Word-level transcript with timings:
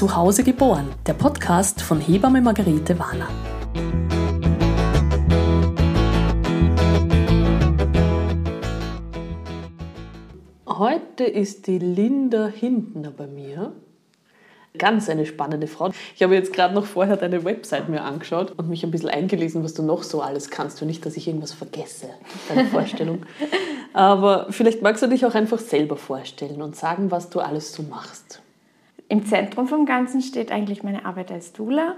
Zu 0.00 0.16
Hause 0.16 0.44
geboren, 0.44 0.88
der 1.06 1.12
Podcast 1.12 1.82
von 1.82 2.00
Hebamme 2.00 2.40
Margarete 2.40 2.98
Warner. 2.98 3.28
Heute 10.66 11.24
ist 11.24 11.66
die 11.66 11.78
Linda 11.78 12.46
Hindner 12.46 13.10
bei 13.10 13.26
mir. 13.26 13.74
Ganz 14.78 15.10
eine 15.10 15.26
spannende 15.26 15.66
Frau. 15.66 15.90
Ich 16.16 16.22
habe 16.22 16.34
jetzt 16.34 16.54
gerade 16.54 16.72
noch 16.72 16.86
vorher 16.86 17.18
deine 17.18 17.44
Website 17.44 17.90
mir 17.90 18.00
angeschaut 18.00 18.52
und 18.56 18.70
mich 18.70 18.82
ein 18.82 18.90
bisschen 18.90 19.10
eingelesen, 19.10 19.62
was 19.62 19.74
du 19.74 19.82
noch 19.82 20.02
so 20.02 20.22
alles 20.22 20.48
kannst. 20.48 20.80
Und 20.80 20.88
nicht, 20.88 21.04
dass 21.04 21.18
ich 21.18 21.28
irgendwas 21.28 21.52
vergesse, 21.52 22.08
deine 22.48 22.64
Vorstellung. 22.68 23.26
Aber 23.92 24.46
vielleicht 24.48 24.80
magst 24.80 25.02
du 25.02 25.08
dich 25.08 25.26
auch 25.26 25.34
einfach 25.34 25.58
selber 25.58 25.98
vorstellen 25.98 26.62
und 26.62 26.74
sagen, 26.74 27.10
was 27.10 27.28
du 27.28 27.40
alles 27.40 27.74
so 27.74 27.82
machst. 27.82 28.39
Im 29.10 29.26
Zentrum 29.26 29.66
vom 29.66 29.86
Ganzen 29.86 30.22
steht 30.22 30.52
eigentlich 30.52 30.84
meine 30.84 31.04
Arbeit 31.04 31.32
als 31.32 31.52
Doula. 31.52 31.96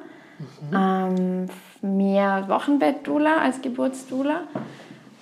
Mhm. 0.71 0.75
Ähm, 0.75 1.97
mehr 1.98 2.48
Wochenbett-Doula 2.48 3.37
als 3.37 3.61
Geburtsdoula. 3.61 4.45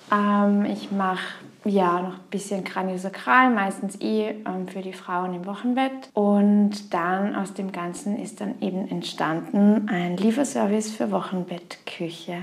Ähm, 0.09 0.63
ich 0.65 0.89
mache 0.89 1.19
ja 1.65 2.01
noch 2.01 2.13
ein 2.13 2.29
bisschen 2.31 2.63
Kraniosakral, 2.63 3.51
meistens 3.51 3.99
eh 3.99 4.29
ähm, 4.29 4.69
für 4.69 4.81
die 4.81 4.93
Frauen 4.93 5.33
im 5.33 5.45
Wochenbett. 5.45 6.09
Und 6.13 6.93
dann 6.93 7.35
aus 7.35 7.53
dem 7.53 7.73
Ganzen 7.73 8.17
ist 8.17 8.39
dann 8.39 8.61
eben 8.61 8.87
entstanden 8.87 9.89
ein 9.89 10.15
Lieferservice 10.15 10.91
für 10.91 11.11
Wochenbettküche. 11.11 12.37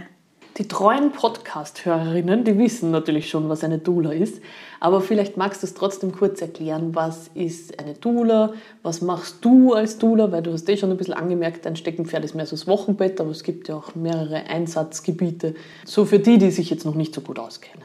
Die 0.56 0.66
treuen 0.66 1.12
Podcast-Hörerinnen, 1.12 2.42
die 2.42 2.58
wissen 2.58 2.90
natürlich 2.90 3.30
schon, 3.30 3.48
was 3.48 3.62
eine 3.62 3.78
Doula 3.78 4.10
ist. 4.10 4.42
Aber 4.80 5.00
vielleicht 5.00 5.36
magst 5.36 5.62
du 5.62 5.66
es 5.66 5.74
trotzdem 5.74 6.12
kurz 6.12 6.40
erklären, 6.40 6.94
was 6.94 7.28
ist 7.34 7.78
eine 7.78 7.94
Doula, 7.94 8.54
was 8.82 9.00
machst 9.00 9.44
du 9.44 9.74
als 9.74 9.98
Doula, 9.98 10.32
weil 10.32 10.42
du 10.42 10.52
hast 10.52 10.68
eh 10.68 10.76
schon 10.76 10.90
ein 10.90 10.96
bisschen 10.96 11.14
angemerkt, 11.14 11.64
dein 11.64 11.76
Steckenpferd 11.76 12.24
ist 12.24 12.34
mehr 12.34 12.46
so 12.46 12.56
das 12.56 12.66
Wochenbett, 12.66 13.20
aber 13.20 13.30
es 13.30 13.44
gibt 13.44 13.68
ja 13.68 13.76
auch 13.76 13.94
mehrere 13.94 14.46
Einsatzgebiete. 14.46 15.54
So 15.84 16.04
für 16.04 16.18
die, 16.18 16.38
die 16.38 16.50
sich 16.50 16.70
jetzt 16.70 16.84
noch 16.84 16.94
nicht 16.94 17.14
so 17.14 17.20
gut 17.20 17.38
auskennen. 17.38 17.84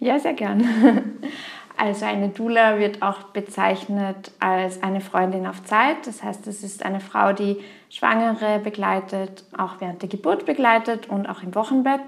Ja, 0.00 0.18
sehr 0.18 0.34
gern. 0.34 0.64
Also 1.78 2.06
eine 2.06 2.30
Doula 2.30 2.80
wird 2.80 3.02
auch 3.02 3.22
bezeichnet 3.32 4.32
als 4.40 4.82
eine 4.82 5.00
Freundin 5.00 5.46
auf 5.46 5.62
Zeit. 5.62 6.06
Das 6.06 6.24
heißt, 6.24 6.48
es 6.48 6.64
ist 6.64 6.84
eine 6.84 6.98
Frau, 6.98 7.32
die 7.32 7.56
Schwangere 7.88 8.58
begleitet, 8.58 9.44
auch 9.56 9.74
während 9.78 10.02
der 10.02 10.08
Geburt 10.08 10.44
begleitet 10.44 11.08
und 11.08 11.28
auch 11.28 11.44
im 11.44 11.54
Wochenbett. 11.54 12.00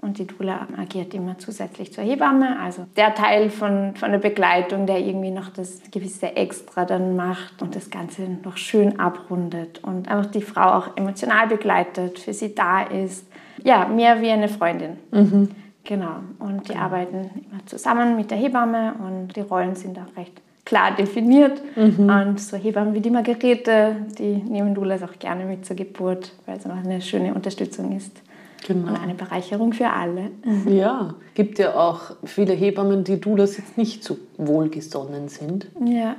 Und 0.00 0.18
die 0.18 0.26
Doula 0.26 0.66
agiert 0.78 1.12
immer 1.12 1.38
zusätzlich 1.38 1.92
zur 1.92 2.04
Hebamme. 2.04 2.58
Also 2.58 2.86
der 2.96 3.14
Teil 3.14 3.50
von, 3.50 3.96
von 3.96 4.12
der 4.12 4.18
Begleitung, 4.18 4.86
der 4.86 5.00
irgendwie 5.00 5.30
noch 5.30 5.50
das 5.50 5.82
gewisse 5.90 6.34
Extra 6.34 6.86
dann 6.86 7.14
macht 7.14 7.60
und 7.60 7.76
das 7.76 7.90
Ganze 7.90 8.22
noch 8.22 8.56
schön 8.56 8.98
abrundet. 8.98 9.84
Und 9.84 10.08
einfach 10.08 10.30
die 10.30 10.40
Frau 10.40 10.72
auch 10.78 10.96
emotional 10.96 11.48
begleitet, 11.48 12.18
für 12.18 12.32
sie 12.32 12.54
da 12.54 12.82
ist. 12.82 13.26
Ja, 13.62 13.86
mehr 13.88 14.22
wie 14.22 14.30
eine 14.30 14.48
Freundin. 14.48 14.96
Mhm. 15.10 15.50
Genau. 15.88 16.16
Und 16.38 16.68
die 16.68 16.72
genau. 16.72 16.84
arbeiten 16.84 17.30
immer 17.50 17.64
zusammen 17.64 18.14
mit 18.14 18.30
der 18.30 18.36
Hebamme 18.36 18.92
und 18.98 19.34
die 19.34 19.40
Rollen 19.40 19.74
sind 19.74 19.98
auch 19.98 20.18
recht 20.18 20.42
klar 20.66 20.94
definiert. 20.94 21.62
Mhm. 21.76 22.10
Und 22.10 22.40
so 22.40 22.58
Hebammen 22.58 22.92
wie 22.92 23.00
die 23.00 23.08
Margarete, 23.08 23.96
die 24.18 24.36
nehmen 24.36 24.74
Doulas 24.74 25.02
auch 25.02 25.18
gerne 25.18 25.46
mit 25.46 25.64
zur 25.64 25.76
Geburt, 25.76 26.34
weil 26.44 26.58
es 26.58 26.66
einfach 26.66 26.84
eine 26.84 27.00
schöne 27.00 27.32
Unterstützung 27.32 27.96
ist. 27.96 28.20
Genau. 28.66 28.88
Und 28.88 29.00
eine 29.00 29.14
Bereicherung 29.14 29.72
für 29.72 29.88
alle. 29.88 30.30
Ja, 30.68 31.14
gibt 31.32 31.58
ja 31.58 31.74
auch 31.74 32.16
viele 32.22 32.52
Hebammen, 32.52 33.02
die 33.02 33.18
Doulas 33.18 33.56
jetzt 33.56 33.78
nicht 33.78 34.04
so 34.04 34.18
wohlgesonnen 34.36 35.28
sind. 35.28 35.68
Ja, 35.82 36.16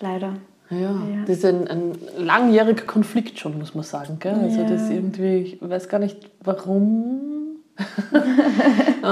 leider. 0.00 0.34
Ja, 0.68 0.80
ja. 0.80 1.24
das 1.26 1.38
ist 1.38 1.46
ein, 1.46 1.66
ein, 1.66 1.92
langjähriger 2.18 2.84
Konflikt 2.84 3.38
schon, 3.38 3.56
muss 3.58 3.74
man 3.74 3.84
sagen. 3.84 4.18
Gell? 4.20 4.34
Also 4.34 4.60
ja. 4.60 4.68
das 4.68 4.90
irgendwie, 4.90 5.36
ich 5.38 5.58
weiß 5.62 5.88
gar 5.88 5.98
nicht 5.98 6.30
warum 6.44 7.37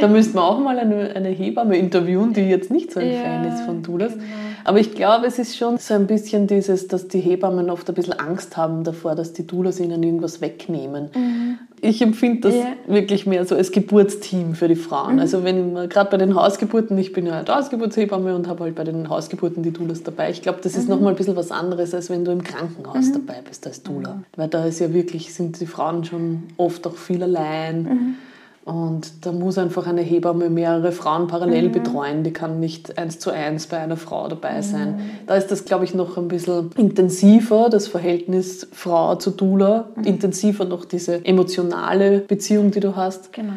da 0.00 0.08
müsste 0.08 0.36
man 0.36 0.44
auch 0.44 0.58
mal 0.58 0.78
eine, 0.78 1.14
eine, 1.14 1.28
Hebamme 1.28 1.76
interviewen, 1.76 2.32
die 2.32 2.42
jetzt 2.42 2.70
nicht 2.70 2.92
so 2.92 3.00
ein 3.00 3.12
ja, 3.12 3.20
Fan 3.20 3.52
ist 3.52 3.60
von 3.62 3.82
Doulas. 3.82 4.14
Genau. 4.14 4.24
Aber 4.64 4.80
ich 4.80 4.94
glaube, 4.94 5.26
es 5.26 5.38
ist 5.38 5.56
schon 5.56 5.76
so 5.76 5.94
ein 5.94 6.06
bisschen 6.06 6.46
dieses, 6.46 6.88
dass 6.88 7.08
die 7.08 7.20
Hebammen 7.20 7.68
oft 7.68 7.86
ein 7.88 7.94
bisschen 7.94 8.14
Angst 8.14 8.56
haben 8.56 8.82
davor, 8.82 9.14
dass 9.14 9.34
die 9.34 9.46
Doulas 9.46 9.78
ihnen 9.78 10.02
irgendwas 10.02 10.40
wegnehmen. 10.40 11.10
Mhm. 11.14 11.58
Ich 11.84 12.00
empfinde 12.00 12.40
das 12.48 12.54
ja. 12.54 12.72
wirklich 12.86 13.26
mehr 13.26 13.44
so 13.44 13.54
als 13.54 13.70
Geburtsteam 13.70 14.54
für 14.54 14.68
die 14.68 14.76
Frauen. 14.76 15.14
Mhm. 15.14 15.20
Also 15.20 15.44
wenn 15.44 15.74
gerade 15.88 16.10
bei 16.10 16.16
den 16.16 16.34
Hausgeburten, 16.34 16.96
ich 16.96 17.12
bin 17.12 17.26
ja 17.26 17.34
halt 17.34 17.48
Hausgeburtshebamme 17.48 18.34
und 18.34 18.48
habe 18.48 18.64
halt 18.64 18.74
bei 18.74 18.84
den 18.84 19.08
Hausgeburten 19.08 19.62
die 19.62 19.70
Doulas 19.70 20.02
dabei. 20.02 20.30
Ich 20.30 20.40
glaube, 20.40 20.60
das 20.62 20.76
ist 20.76 20.84
mhm. 20.84 20.94
nochmal 20.94 21.12
ein 21.12 21.16
bisschen 21.16 21.36
was 21.36 21.50
anderes, 21.50 21.94
als 21.94 22.08
wenn 22.08 22.24
du 22.24 22.32
im 22.32 22.42
Krankenhaus 22.42 23.08
mhm. 23.08 23.26
dabei 23.26 23.40
bist 23.46 23.66
als 23.66 23.82
Doula. 23.82 24.14
Mhm. 24.14 24.24
Weil 24.36 24.48
da 24.48 24.64
ist 24.64 24.80
ja 24.80 24.92
wirklich, 24.94 25.34
sind 25.34 25.60
die 25.60 25.66
Frauen 25.66 26.04
schon 26.04 26.44
oft 26.56 26.86
auch 26.86 26.96
viel 26.96 27.22
allein. 27.22 28.16
Mhm. 28.64 28.72
Und 28.72 29.26
da 29.26 29.32
muss 29.32 29.58
einfach 29.58 29.86
eine 29.86 30.00
Hebamme 30.00 30.50
mehrere 30.50 30.92
Frauen 30.92 31.26
parallel 31.26 31.68
mhm. 31.68 31.72
betreuen. 31.72 32.24
Die 32.24 32.32
kann 32.32 32.60
nicht 32.60 32.98
eins 32.98 33.18
zu 33.18 33.30
eins 33.30 33.66
bei 33.66 33.78
einer 33.78 33.96
Frau 33.96 34.28
dabei 34.28 34.62
sein. 34.62 34.96
Mhm. 34.96 35.00
Da 35.26 35.36
ist 35.36 35.50
das, 35.50 35.64
glaube 35.64 35.84
ich, 35.84 35.94
noch 35.94 36.16
ein 36.16 36.28
bisschen 36.28 36.70
intensiver, 36.76 37.68
das 37.70 37.88
Verhältnis 37.88 38.66
Frau 38.72 39.16
zu 39.16 39.30
Dula. 39.30 39.88
Mhm. 39.96 40.04
Intensiver 40.04 40.64
noch 40.64 40.84
diese 40.84 41.24
emotionale 41.24 42.20
Beziehung, 42.20 42.70
die 42.70 42.80
du 42.80 42.96
hast. 42.96 43.32
Genau. 43.32 43.52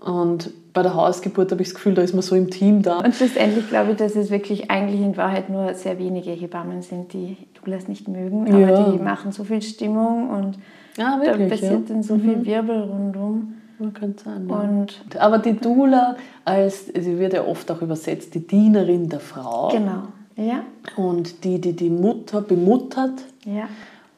Und 0.00 0.50
bei 0.72 0.82
der 0.82 0.94
Hausgeburt 0.94 1.50
habe 1.50 1.62
ich 1.62 1.68
das 1.68 1.74
Gefühl, 1.74 1.94
da 1.94 2.02
ist 2.02 2.12
man 2.12 2.22
so 2.22 2.36
im 2.36 2.50
Team 2.50 2.82
da. 2.82 2.98
Und 2.98 3.14
schlussendlich 3.14 3.68
glaube 3.68 3.92
ich, 3.92 3.96
dass 3.96 4.14
es 4.14 4.30
wirklich 4.30 4.70
eigentlich 4.70 5.00
in 5.00 5.16
Wahrheit 5.16 5.48
nur 5.48 5.72
sehr 5.72 5.98
wenige 5.98 6.30
Hebammen 6.30 6.82
sind, 6.82 7.14
die 7.14 7.38
Doulas 7.54 7.88
nicht 7.88 8.06
mögen. 8.06 8.46
Aber 8.46 8.60
ja. 8.60 8.90
die 8.90 8.98
machen 8.98 9.32
so 9.32 9.42
viel 9.42 9.62
Stimmung 9.62 10.28
und 10.28 10.58
ja, 10.98 11.18
wirklich, 11.22 11.48
da 11.48 11.54
passiert 11.54 11.88
ja. 11.88 11.94
dann 11.94 12.02
so 12.02 12.18
viel 12.18 12.36
mhm. 12.36 12.46
Wirbel 12.46 12.82
rundum. 12.82 13.54
Man 13.78 13.92
könnte 13.92 14.24
sagen. 14.24 14.48
Ja. 14.48 14.56
Und 14.56 15.16
Aber 15.18 15.38
die 15.38 15.54
Dula, 15.54 16.16
als, 16.44 16.86
sie 16.86 17.18
wird 17.18 17.34
ja 17.34 17.44
oft 17.44 17.70
auch 17.70 17.82
übersetzt, 17.82 18.34
die 18.34 18.46
Dienerin 18.46 19.08
der 19.08 19.20
Frau. 19.20 19.68
Genau, 19.68 20.04
ja. 20.36 20.62
Und 20.96 21.44
die, 21.44 21.60
die 21.60 21.74
die 21.74 21.90
Mutter 21.90 22.40
bemuttert. 22.40 23.24
Ja. 23.44 23.68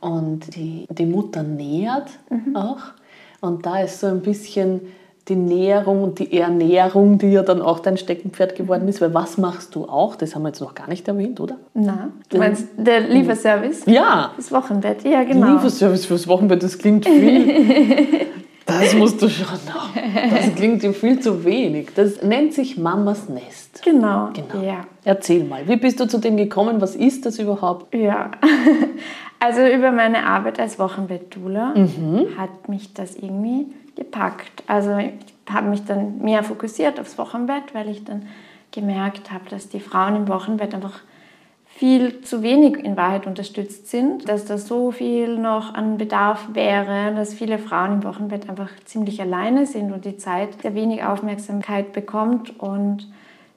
Und 0.01 0.55
die, 0.55 0.87
die 0.91 1.07
Mutter 1.07 1.43
nährt 1.43 2.09
mhm. 2.31 2.55
auch. 2.55 2.79
Und 3.41 3.67
da 3.67 3.81
ist 3.81 4.01
so 4.01 4.07
ein 4.07 4.21
bisschen 4.21 4.81
die 5.29 5.37
Nährung 5.37 6.03
und 6.03 6.19
die 6.19 6.39
Ernährung, 6.39 7.19
die 7.19 7.33
ja 7.33 7.43
dann 7.43 7.61
auch 7.61 7.81
dein 7.81 7.97
Steckenpferd 7.99 8.57
geworden 8.57 8.89
ist. 8.89 9.01
Weil 9.01 9.13
was 9.13 9.39
machst 9.39 9.75
du 9.75 9.85
auch? 9.85 10.17
Das 10.17 10.35
haben 10.35 10.43
wir 10.43 10.49
jetzt 10.49 10.61
noch 10.61 10.75
gar 10.75 10.89
nicht 10.89 11.07
erwähnt, 11.07 11.41
oder? 11.41 11.57
Na, 11.75 12.09
du 12.31 12.39
meinst 12.39 12.67
der 12.77 13.01
Lieferservice? 13.01 13.85
Ja. 13.87 14.33
Das 14.37 14.51
Wochenbett, 14.53 15.05
ja 15.05 15.25
genau. 15.25 15.55
Lieferservice 15.55 16.07
fürs 16.07 16.27
Wochenbett, 16.29 16.63
das 16.63 16.79
klingt 16.79 17.07
viel. 17.07 18.27
Das 18.69 18.95
musst 18.95 19.23
du 19.23 19.31
schon 19.31 19.47
noch. 19.47 19.89
Das 20.31 20.55
klingt 20.55 20.83
dir 20.83 20.93
viel 20.93 21.19
zu 21.21 21.45
wenig. 21.45 21.89
Das 21.95 22.23
nennt 22.23 22.53
sich 22.53 22.77
Mamas 22.77 23.29
Nest. 23.29 23.83
Genau. 23.83 24.29
genau. 24.35 24.63
Ja. 24.63 24.85
Erzähl 25.05 25.43
mal, 25.45 25.67
wie 25.67 25.77
bist 25.77 25.99
du 26.01 26.07
zu 26.07 26.19
dem 26.19 26.37
gekommen? 26.37 26.81
Was 26.81 26.95
ist 26.95 27.25
das 27.25 27.39
überhaupt? 27.39 27.95
Ja, 27.95 28.31
also 29.41 29.67
über 29.67 29.91
meine 29.91 30.27
Arbeit 30.27 30.61
als 30.61 30.79
Wochenbettdoula 30.79 31.75
mhm. 31.77 32.27
hat 32.37 32.69
mich 32.69 32.93
das 32.93 33.17
irgendwie 33.17 33.69
gepackt. 33.97 34.63
Also 34.67 34.99
ich 34.99 35.13
habe 35.51 35.69
mich 35.69 35.85
dann 35.87 36.19
mehr 36.19 36.43
fokussiert 36.43 37.01
aufs 37.01 37.17
Wochenbett, 37.17 37.75
weil 37.75 37.89
ich 37.89 38.05
dann 38.05 38.27
gemerkt 38.71 39.33
habe, 39.33 39.49
dass 39.49 39.71
die 39.71 39.81
Frauen 39.81 40.15
im 40.15 40.29
Wochenbett 40.29 40.75
einfach 40.75 41.01
viel 41.79 42.23
zu 42.23 42.43
wenig 42.43 42.77
in 42.77 42.97
Wahrheit 42.97 43.29
unterstützt 43.29 43.89
sind, 43.89 44.29
dass 44.29 44.45
da 44.45 44.59
so 44.59 44.91
viel 44.91 45.39
noch 45.39 45.75
an 45.75 45.97
Bedarf 45.97 46.49
wäre, 46.53 47.15
dass 47.15 47.35
viele 47.35 47.59
Frauen 47.59 47.93
im 47.93 48.05
Wochenbett 48.05 48.49
einfach 48.51 48.71
ziemlich 48.85 49.21
alleine 49.21 49.65
sind 49.65 49.93
und 49.93 50.05
die 50.05 50.17
Zeit 50.17 50.61
sehr 50.61 50.75
wenig 50.75 51.05
Aufmerksamkeit 51.05 51.93
bekommt 51.93 52.59
und 52.59 53.07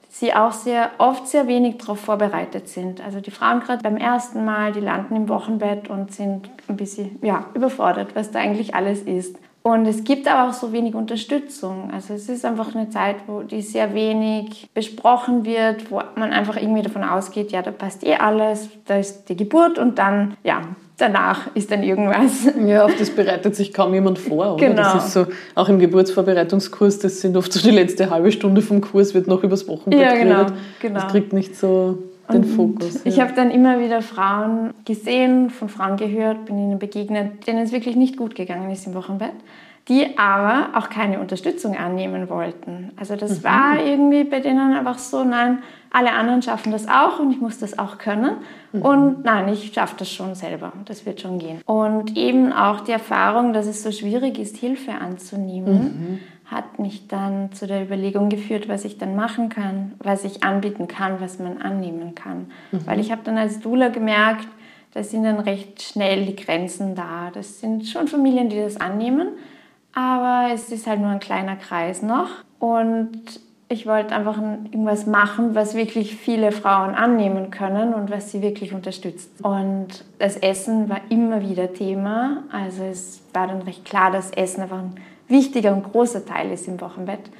sie 0.08 0.34
auch 0.34 0.52
sehr 0.52 0.92
oft 0.98 1.26
sehr 1.26 1.48
wenig 1.48 1.78
darauf 1.78 1.98
vorbereitet 1.98 2.68
sind. 2.68 3.04
Also 3.04 3.18
die 3.18 3.32
Frauen 3.32 3.58
gerade 3.58 3.82
beim 3.82 3.96
ersten 3.96 4.44
Mal, 4.44 4.70
die 4.70 4.80
landen 4.80 5.16
im 5.16 5.28
Wochenbett 5.28 5.90
und 5.90 6.12
sind 6.12 6.48
ein 6.68 6.76
bisschen 6.76 7.18
ja, 7.22 7.46
überfordert, 7.54 8.14
was 8.14 8.30
da 8.30 8.38
eigentlich 8.38 8.76
alles 8.76 9.02
ist. 9.02 9.36
Und 9.62 9.86
es 9.86 10.02
gibt 10.02 10.26
aber 10.26 10.50
auch 10.50 10.52
so 10.52 10.72
wenig 10.72 10.94
Unterstützung. 10.94 11.90
Also 11.92 12.14
es 12.14 12.28
ist 12.28 12.44
einfach 12.44 12.74
eine 12.74 12.90
Zeit, 12.90 13.16
wo 13.28 13.42
die 13.42 13.62
sehr 13.62 13.94
wenig 13.94 14.68
besprochen 14.74 15.44
wird, 15.44 15.90
wo 15.90 16.00
man 16.16 16.32
einfach 16.32 16.56
irgendwie 16.56 16.82
davon 16.82 17.04
ausgeht, 17.04 17.52
ja, 17.52 17.62
da 17.62 17.70
passt 17.70 18.04
eh 18.04 18.16
alles, 18.16 18.68
da 18.86 18.96
ist 18.96 19.28
die 19.28 19.36
Geburt 19.36 19.78
und 19.78 19.98
dann, 19.98 20.36
ja, 20.42 20.62
danach 20.98 21.54
ist 21.54 21.70
dann 21.70 21.84
irgendwas. 21.84 22.48
Ja, 22.66 22.84
auf 22.84 22.96
das 22.98 23.10
bereitet 23.10 23.54
sich 23.54 23.72
kaum 23.72 23.94
jemand 23.94 24.18
vor, 24.18 24.54
oder? 24.54 24.66
Genau. 24.66 24.82
Das 24.82 25.06
ist 25.06 25.12
so, 25.12 25.26
auch 25.54 25.68
im 25.68 25.78
Geburtsvorbereitungskurs, 25.78 26.98
das 26.98 27.20
sind 27.20 27.36
oft 27.36 27.52
so 27.52 27.60
die 27.60 27.70
letzte 27.70 28.10
halbe 28.10 28.32
Stunde 28.32 28.62
vom 28.62 28.80
Kurs, 28.80 29.14
wird 29.14 29.28
noch 29.28 29.44
übers 29.44 29.68
Wochenbett 29.68 30.00
ja, 30.00 30.14
genau, 30.14 30.38
geredet. 30.38 30.54
Genau. 30.80 31.00
Das 31.00 31.10
kriegt 31.10 31.32
nicht 31.32 31.56
so 31.56 31.98
den 32.30 32.44
Fokus. 32.44 33.04
Ich 33.04 33.20
habe 33.20 33.32
dann 33.34 33.50
immer 33.50 33.80
wieder 33.80 34.02
Frauen 34.02 34.74
gesehen, 34.84 35.50
von 35.50 35.68
Frauen 35.68 35.96
gehört, 35.96 36.46
bin 36.46 36.58
ihnen 36.58 36.78
begegnet, 36.78 37.46
denen 37.46 37.60
es 37.60 37.72
wirklich 37.72 37.96
nicht 37.96 38.16
gut 38.16 38.34
gegangen 38.34 38.70
ist 38.70 38.86
im 38.86 38.94
Wochenbett, 38.94 39.34
die 39.88 40.16
aber 40.16 40.78
auch 40.78 40.88
keine 40.88 41.18
Unterstützung 41.20 41.76
annehmen 41.76 42.28
wollten. 42.28 42.92
Also 42.96 43.16
das 43.16 43.40
mhm. 43.40 43.44
war 43.44 43.84
irgendwie 43.84 44.24
bei 44.24 44.40
denen 44.40 44.74
einfach 44.74 44.98
so, 44.98 45.24
nein, 45.24 45.58
alle 45.90 46.12
anderen 46.12 46.40
schaffen 46.40 46.72
das 46.72 46.88
auch 46.88 47.18
und 47.18 47.32
ich 47.32 47.40
muss 47.40 47.58
das 47.58 47.78
auch 47.78 47.98
können. 47.98 48.36
Mhm. 48.72 48.82
Und 48.82 49.24
nein, 49.24 49.48
ich 49.48 49.72
schaffe 49.72 49.96
das 49.98 50.10
schon 50.10 50.34
selber, 50.34 50.72
das 50.86 51.04
wird 51.04 51.20
schon 51.20 51.38
gehen. 51.38 51.60
Und 51.66 52.16
eben 52.16 52.52
auch 52.52 52.80
die 52.80 52.92
Erfahrung, 52.92 53.52
dass 53.52 53.66
es 53.66 53.82
so 53.82 53.90
schwierig 53.90 54.38
ist, 54.38 54.56
Hilfe 54.56 54.92
anzunehmen, 54.92 55.74
mhm. 55.74 56.18
Hat 56.52 56.78
mich 56.78 57.08
dann 57.08 57.52
zu 57.52 57.66
der 57.66 57.82
Überlegung 57.82 58.28
geführt, 58.28 58.68
was 58.68 58.84
ich 58.84 58.98
dann 58.98 59.16
machen 59.16 59.48
kann, 59.48 59.92
was 59.98 60.24
ich 60.24 60.44
anbieten 60.44 60.86
kann, 60.86 61.20
was 61.20 61.38
man 61.38 61.60
annehmen 61.60 62.14
kann. 62.14 62.50
Mhm. 62.70 62.86
Weil 62.86 63.00
ich 63.00 63.10
habe 63.10 63.22
dann 63.24 63.38
als 63.38 63.60
Dula 63.60 63.88
gemerkt, 63.88 64.46
da 64.94 65.02
sind 65.02 65.24
dann 65.24 65.40
recht 65.40 65.82
schnell 65.82 66.26
die 66.26 66.36
Grenzen 66.36 66.94
da. 66.94 67.30
Das 67.32 67.60
sind 67.60 67.88
schon 67.88 68.08
Familien, 68.08 68.48
die 68.48 68.58
das 68.58 68.78
annehmen 68.78 69.28
aber 69.94 70.52
es 70.52 70.70
ist 70.70 70.86
halt 70.86 71.00
nur 71.00 71.10
ein 71.10 71.20
kleiner 71.20 71.56
Kreis 71.56 72.02
noch. 72.02 72.28
Und 72.58 73.40
ich 73.68 73.86
wollte 73.86 74.14
einfach 74.14 74.36
irgendwas 74.36 75.06
machen, 75.06 75.54
was 75.54 75.74
wirklich 75.74 76.16
viele 76.16 76.52
Frauen 76.52 76.94
annehmen 76.94 77.50
können 77.50 77.94
und 77.94 78.10
was 78.10 78.30
sie 78.30 78.42
wirklich 78.42 78.74
unterstützt. 78.74 79.30
Und 79.42 80.04
das 80.18 80.36
Essen 80.36 80.88
war 80.88 81.00
immer 81.08 81.42
wieder 81.42 81.72
Thema. 81.72 82.44
Also 82.52 82.84
es 82.84 83.22
war 83.32 83.46
dann 83.46 83.62
recht 83.62 83.84
klar, 83.84 84.10
dass 84.10 84.30
Essen 84.30 84.62
einfach 84.62 84.78
ein 84.78 84.94
wichtiger 85.32 85.72
und 85.72 85.90
großer 85.90 86.24
Teil 86.24 86.52
ist 86.52 86.68
im 86.68 86.80
Wochenbett. 86.80 87.30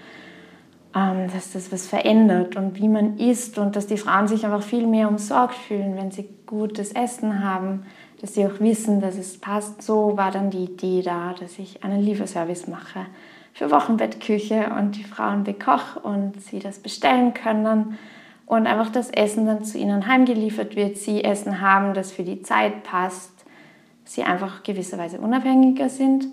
Ähm, 0.94 1.28
dass 1.32 1.52
das 1.52 1.70
was 1.70 1.86
verändert 1.86 2.56
und 2.56 2.78
wie 2.78 2.88
man 2.88 3.16
isst 3.18 3.56
und 3.58 3.76
dass 3.76 3.86
die 3.86 3.96
Frauen 3.96 4.28
sich 4.28 4.44
einfach 4.44 4.62
viel 4.62 4.86
mehr 4.86 5.08
umsorgt 5.08 5.54
fühlen, 5.54 5.96
wenn 5.96 6.10
sie 6.10 6.28
gutes 6.44 6.92
Essen 6.92 7.44
haben 7.44 7.84
dass 8.22 8.34
sie 8.34 8.46
auch 8.46 8.60
wissen, 8.60 9.00
dass 9.00 9.18
es 9.18 9.38
passt. 9.38 9.82
So 9.82 10.16
war 10.16 10.30
dann 10.30 10.50
die 10.50 10.64
Idee 10.64 11.02
da, 11.02 11.34
dass 11.38 11.58
ich 11.58 11.84
einen 11.84 12.00
Lieferservice 12.00 12.68
mache 12.68 13.06
für 13.52 13.70
Wochenbettküche 13.70 14.70
und 14.78 14.96
die 14.96 15.04
Frauen 15.04 15.44
bekoche 15.44 15.98
und 15.98 16.40
sie 16.40 16.60
das 16.60 16.78
bestellen 16.78 17.34
können 17.34 17.98
und 18.46 18.66
einfach 18.66 18.90
das 18.90 19.10
Essen 19.10 19.46
dann 19.46 19.64
zu 19.64 19.76
ihnen 19.76 20.06
heimgeliefert 20.06 20.76
wird, 20.76 20.96
sie 20.96 21.22
Essen 21.24 21.60
haben, 21.60 21.94
das 21.94 22.12
für 22.12 22.22
die 22.22 22.42
Zeit 22.42 22.84
passt, 22.84 23.32
sie 24.04 24.22
einfach 24.22 24.62
gewisserweise 24.62 25.18
unabhängiger 25.18 25.88
sind 25.88 26.26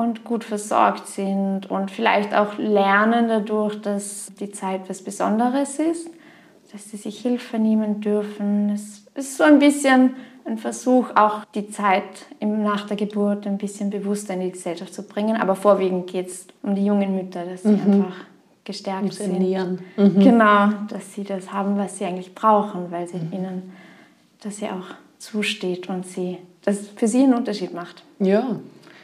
und 0.00 0.24
gut 0.24 0.44
versorgt 0.44 1.06
sind 1.06 1.70
und 1.70 1.90
vielleicht 1.90 2.34
auch 2.34 2.58
lernen 2.58 3.28
dadurch, 3.28 3.80
dass 3.80 4.32
die 4.40 4.50
Zeit 4.50 4.88
was 4.88 5.02
Besonderes 5.02 5.78
ist, 5.78 6.08
dass 6.72 6.90
sie 6.90 6.96
sich 6.96 7.20
Hilfe 7.20 7.58
nehmen 7.58 8.00
dürfen. 8.00 8.70
Es 8.70 9.04
ist 9.14 9.36
so 9.36 9.44
ein 9.44 9.58
bisschen 9.58 10.14
ein 10.44 10.58
Versuch, 10.58 11.10
auch 11.14 11.44
die 11.54 11.70
Zeit 11.70 12.04
nach 12.40 12.86
der 12.86 12.96
Geburt 12.96 13.46
ein 13.46 13.58
bisschen 13.58 13.90
bewusster 13.90 14.34
in 14.34 14.40
die 14.40 14.52
Gesellschaft 14.52 14.94
zu 14.94 15.02
bringen. 15.02 15.36
Aber 15.36 15.54
vorwiegend 15.54 16.06
geht 16.06 16.28
es 16.28 16.46
um 16.62 16.74
die 16.74 16.84
jungen 16.84 17.14
Mütter, 17.14 17.44
dass 17.44 17.62
sie 17.62 17.68
mhm. 17.68 17.92
einfach 17.92 18.16
gestärkt 18.64 19.02
Ums 19.02 19.18
sind. 19.18 19.34
Ernähren. 19.34 19.78
Mhm. 19.96 20.20
Genau, 20.20 20.70
dass 20.88 21.14
sie 21.14 21.24
das 21.24 21.52
haben, 21.52 21.76
was 21.76 21.98
sie 21.98 22.04
eigentlich 22.04 22.34
brauchen, 22.34 22.90
weil 22.90 23.06
sie 23.08 23.18
mhm. 23.18 23.32
ihnen 23.32 23.72
das 24.42 24.60
ja 24.60 24.70
auch 24.70 24.94
zusteht 25.18 25.88
und 25.88 26.06
sie 26.06 26.38
das 26.62 26.88
für 26.96 27.08
sie 27.08 27.22
einen 27.22 27.34
Unterschied 27.34 27.74
macht. 27.74 28.02
Ja. 28.18 28.56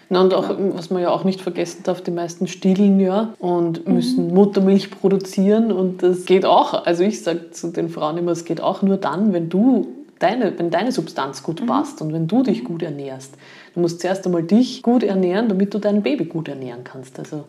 Na, 0.08 0.20
und 0.20 0.34
auch, 0.34 0.54
was 0.58 0.90
man 0.90 1.02
ja 1.02 1.10
auch 1.10 1.24
nicht 1.24 1.40
vergessen 1.40 1.82
darf, 1.82 2.00
die 2.00 2.12
meisten 2.12 2.46
stillen 2.46 3.00
ja 3.00 3.34
und 3.40 3.88
müssen 3.88 4.28
mhm. 4.28 4.34
Muttermilch 4.34 4.90
produzieren 4.90 5.72
und 5.72 6.02
das 6.02 6.26
geht 6.26 6.44
auch. 6.44 6.86
Also 6.86 7.02
ich 7.02 7.22
sage 7.22 7.50
zu 7.50 7.72
den 7.72 7.88
Frauen 7.88 8.16
immer, 8.18 8.32
es 8.32 8.44
geht 8.44 8.60
auch 8.60 8.82
nur 8.82 8.98
dann, 8.98 9.32
wenn 9.32 9.48
du 9.48 9.88
deine, 10.20 10.56
wenn 10.58 10.70
deine 10.70 10.92
Substanz 10.92 11.42
gut 11.42 11.60
mhm. 11.60 11.66
passt 11.66 12.00
und 12.02 12.12
wenn 12.12 12.28
du 12.28 12.44
dich 12.44 12.64
gut 12.64 12.82
ernährst. 12.82 13.34
Du 13.74 13.80
musst 13.80 14.00
zuerst 14.00 14.24
einmal 14.26 14.44
dich 14.44 14.82
gut 14.82 15.02
ernähren, 15.02 15.48
damit 15.48 15.74
du 15.74 15.78
dein 15.78 16.02
Baby 16.02 16.26
gut 16.26 16.48
ernähren 16.48 16.84
kannst. 16.84 17.18
Also 17.18 17.44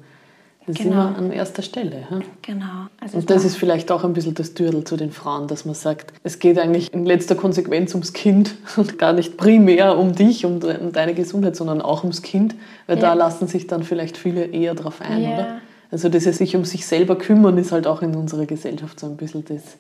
das 0.68 0.76
genau. 0.76 0.90
ist 0.90 0.92
immer 0.92 1.18
an 1.18 1.32
erster 1.32 1.62
Stelle. 1.62 2.04
Ja? 2.12 2.20
Genau. 2.42 2.66
Also 3.00 3.20
und 3.20 3.30
das 3.30 3.46
ist 3.46 3.56
vielleicht 3.56 3.90
auch 3.90 4.04
ein 4.04 4.12
bisschen 4.12 4.36
das 4.36 4.54
Türdel 4.54 4.84
zu 4.84 4.98
den 4.98 5.12
Frauen, 5.12 5.48
dass 5.48 5.64
man 5.64 5.76
sagt, 5.76 6.12
es 6.24 6.40
geht 6.40 6.60
eigentlich 6.60 6.94
in 6.94 7.06
letzter 7.06 7.36
Konsequenz 7.36 7.94
ums 7.94 8.12
Kind 8.12 8.56
und 8.76 9.00
gar 9.00 9.14
nicht 9.14 9.38
primär 9.38 9.98
um 9.98 10.14
dich, 10.14 10.46
um, 10.46 10.56
um 10.56 10.92
deine 10.92 11.14
Gesundheit, 11.14 11.56
sondern 11.56 11.82
auch 11.82 12.04
ums 12.04 12.22
Kind, 12.22 12.54
weil 12.86 12.98
ja. 12.98 13.02
da 13.02 13.14
lassen 13.14 13.48
sich 13.48 13.68
dann 13.68 13.84
vielleicht 13.84 14.18
viele 14.18 14.44
eher 14.44 14.76
drauf 14.76 15.00
ein, 15.00 15.24
ja. 15.24 15.34
oder? 15.34 15.48
Also 15.90 16.10
das 16.10 16.26
sich 16.26 16.54
um 16.58 16.66
sich 16.66 16.86
selber 16.86 17.18
kümmern 17.18 17.58
ist 17.58 17.72
halt 17.72 17.88
auch 17.88 18.02
in 18.02 18.14
unserer 18.14 18.46
Gesellschaft 18.46 19.00
so 19.00 19.08
ein 19.08 19.16
bisschen 19.16 19.46
das, 19.46 19.78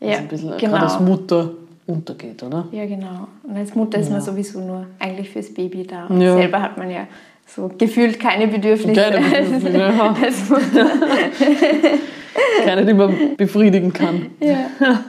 ja, 0.00 0.18
ein 0.18 0.28
bisschen, 0.28 0.50
genau. 0.58 0.72
gerade 0.72 0.84
als 0.84 1.00
Mutter 1.00 1.52
untergeht, 1.86 2.42
oder? 2.42 2.68
Ja, 2.72 2.84
genau. 2.84 3.26
Und 3.42 3.56
als 3.56 3.74
Mutter 3.74 3.98
ist 3.98 4.10
man 4.10 4.20
sowieso 4.20 4.60
nur 4.60 4.86
eigentlich 4.98 5.30
fürs 5.30 5.52
Baby 5.52 5.86
da. 5.86 6.06
Und 6.06 6.20
selber 6.20 6.60
hat 6.60 6.76
man 6.76 6.90
ja 6.90 7.06
so 7.54 7.70
gefühlt 7.76 8.18
keine 8.20 8.48
Bedürfnisse. 8.48 9.00
Keine 9.00 9.20
Bedürfnisse, 9.20 9.78
ja. 9.78 10.14
keine, 12.64 12.86
die 12.86 12.94
man 12.94 13.36
befriedigen 13.36 13.92
kann. 13.92 14.30
Ja. 14.40 14.70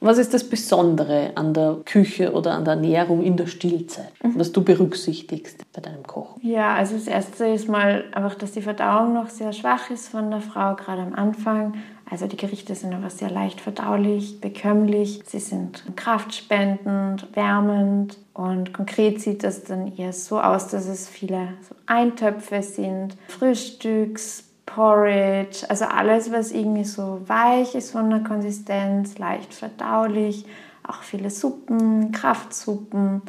Was 0.00 0.18
ist 0.18 0.34
das 0.34 0.48
Besondere 0.48 1.32
an 1.36 1.54
der 1.54 1.78
Küche 1.84 2.32
oder 2.32 2.52
an 2.52 2.64
der 2.64 2.74
Ernährung 2.74 3.22
in 3.22 3.36
der 3.36 3.46
Stillzeit, 3.46 4.12
mhm. 4.22 4.38
was 4.38 4.52
du 4.52 4.62
berücksichtigst 4.62 5.64
bei 5.72 5.80
deinem 5.80 6.02
Kochen? 6.02 6.46
Ja, 6.46 6.74
also 6.74 6.96
das 6.96 7.06
Erste 7.06 7.46
ist 7.46 7.66
mal 7.66 8.04
einfach, 8.12 8.34
dass 8.34 8.52
die 8.52 8.60
Verdauung 8.60 9.14
noch 9.14 9.30
sehr 9.30 9.54
schwach 9.54 9.88
ist 9.90 10.08
von 10.08 10.30
der 10.30 10.42
Frau, 10.42 10.76
gerade 10.76 11.00
am 11.00 11.14
Anfang. 11.14 11.74
Also 12.08 12.28
die 12.28 12.36
Gerichte 12.36 12.74
sind 12.74 12.94
aber 12.94 13.10
sehr 13.10 13.30
leicht 13.30 13.60
verdaulich, 13.60 14.40
bekömmlich. 14.40 15.22
Sie 15.26 15.40
sind 15.40 15.82
kraftspendend, 15.96 17.34
wärmend 17.34 18.18
und 18.32 18.72
konkret 18.72 19.20
sieht 19.20 19.42
das 19.42 19.64
dann 19.64 19.96
eher 19.96 20.12
so 20.12 20.40
aus, 20.40 20.68
dass 20.68 20.86
es 20.86 21.08
viele 21.08 21.48
Eintöpfe 21.86 22.62
sind, 22.62 23.16
Frühstücks, 23.28 24.44
Porridge, 24.66 25.64
also 25.68 25.86
alles, 25.86 26.30
was 26.30 26.52
irgendwie 26.52 26.84
so 26.84 27.20
weich 27.26 27.74
ist 27.74 27.92
von 27.92 28.10
der 28.10 28.20
Konsistenz, 28.20 29.18
leicht 29.18 29.54
verdaulich, 29.54 30.44
auch 30.86 31.02
viele 31.02 31.30
Suppen, 31.30 32.12
Kraftsuppen 32.12 33.22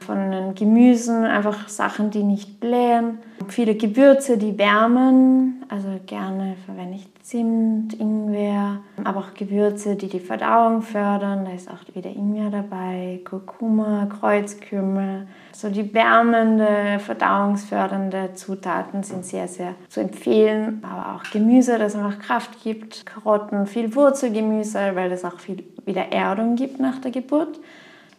von 0.00 0.30
den 0.30 0.54
Gemüsen, 0.54 1.24
einfach 1.24 1.68
Sachen, 1.68 2.10
die 2.10 2.22
nicht 2.22 2.60
blähen. 2.60 3.18
Viele 3.48 3.74
Gewürze, 3.74 4.38
die 4.38 4.58
wärmen, 4.58 5.64
also 5.68 5.88
gerne 6.06 6.56
verwende 6.66 6.96
ich 6.96 7.11
Zimt, 7.22 7.94
Ingwer, 8.00 8.80
aber 9.04 9.20
auch 9.20 9.34
Gewürze, 9.34 9.94
die 9.94 10.08
die 10.08 10.18
Verdauung 10.18 10.82
fördern. 10.82 11.44
Da 11.44 11.52
ist 11.52 11.70
auch 11.70 11.78
wieder 11.94 12.10
Ingwer 12.10 12.50
dabei, 12.50 13.20
Kurkuma, 13.24 14.06
Kreuzkümmel. 14.06 15.28
So 15.52 15.70
die 15.70 15.94
wärmende, 15.94 16.98
verdauungsfördernde 16.98 18.34
Zutaten 18.34 19.04
sind 19.04 19.24
sehr, 19.24 19.46
sehr 19.46 19.76
zu 19.88 20.00
empfehlen. 20.00 20.82
Aber 20.82 21.14
auch 21.14 21.30
Gemüse, 21.30 21.78
das 21.78 21.94
einfach 21.94 22.18
Kraft 22.18 22.62
gibt. 22.64 23.06
Karotten, 23.06 23.66
viel 23.66 23.94
Wurzelgemüse, 23.94 24.80
weil 24.94 25.08
das 25.08 25.24
auch 25.24 25.38
viel 25.38 25.62
wieder 25.86 26.10
Erdung 26.10 26.56
gibt 26.56 26.80
nach 26.80 26.98
der 26.98 27.12
Geburt. 27.12 27.60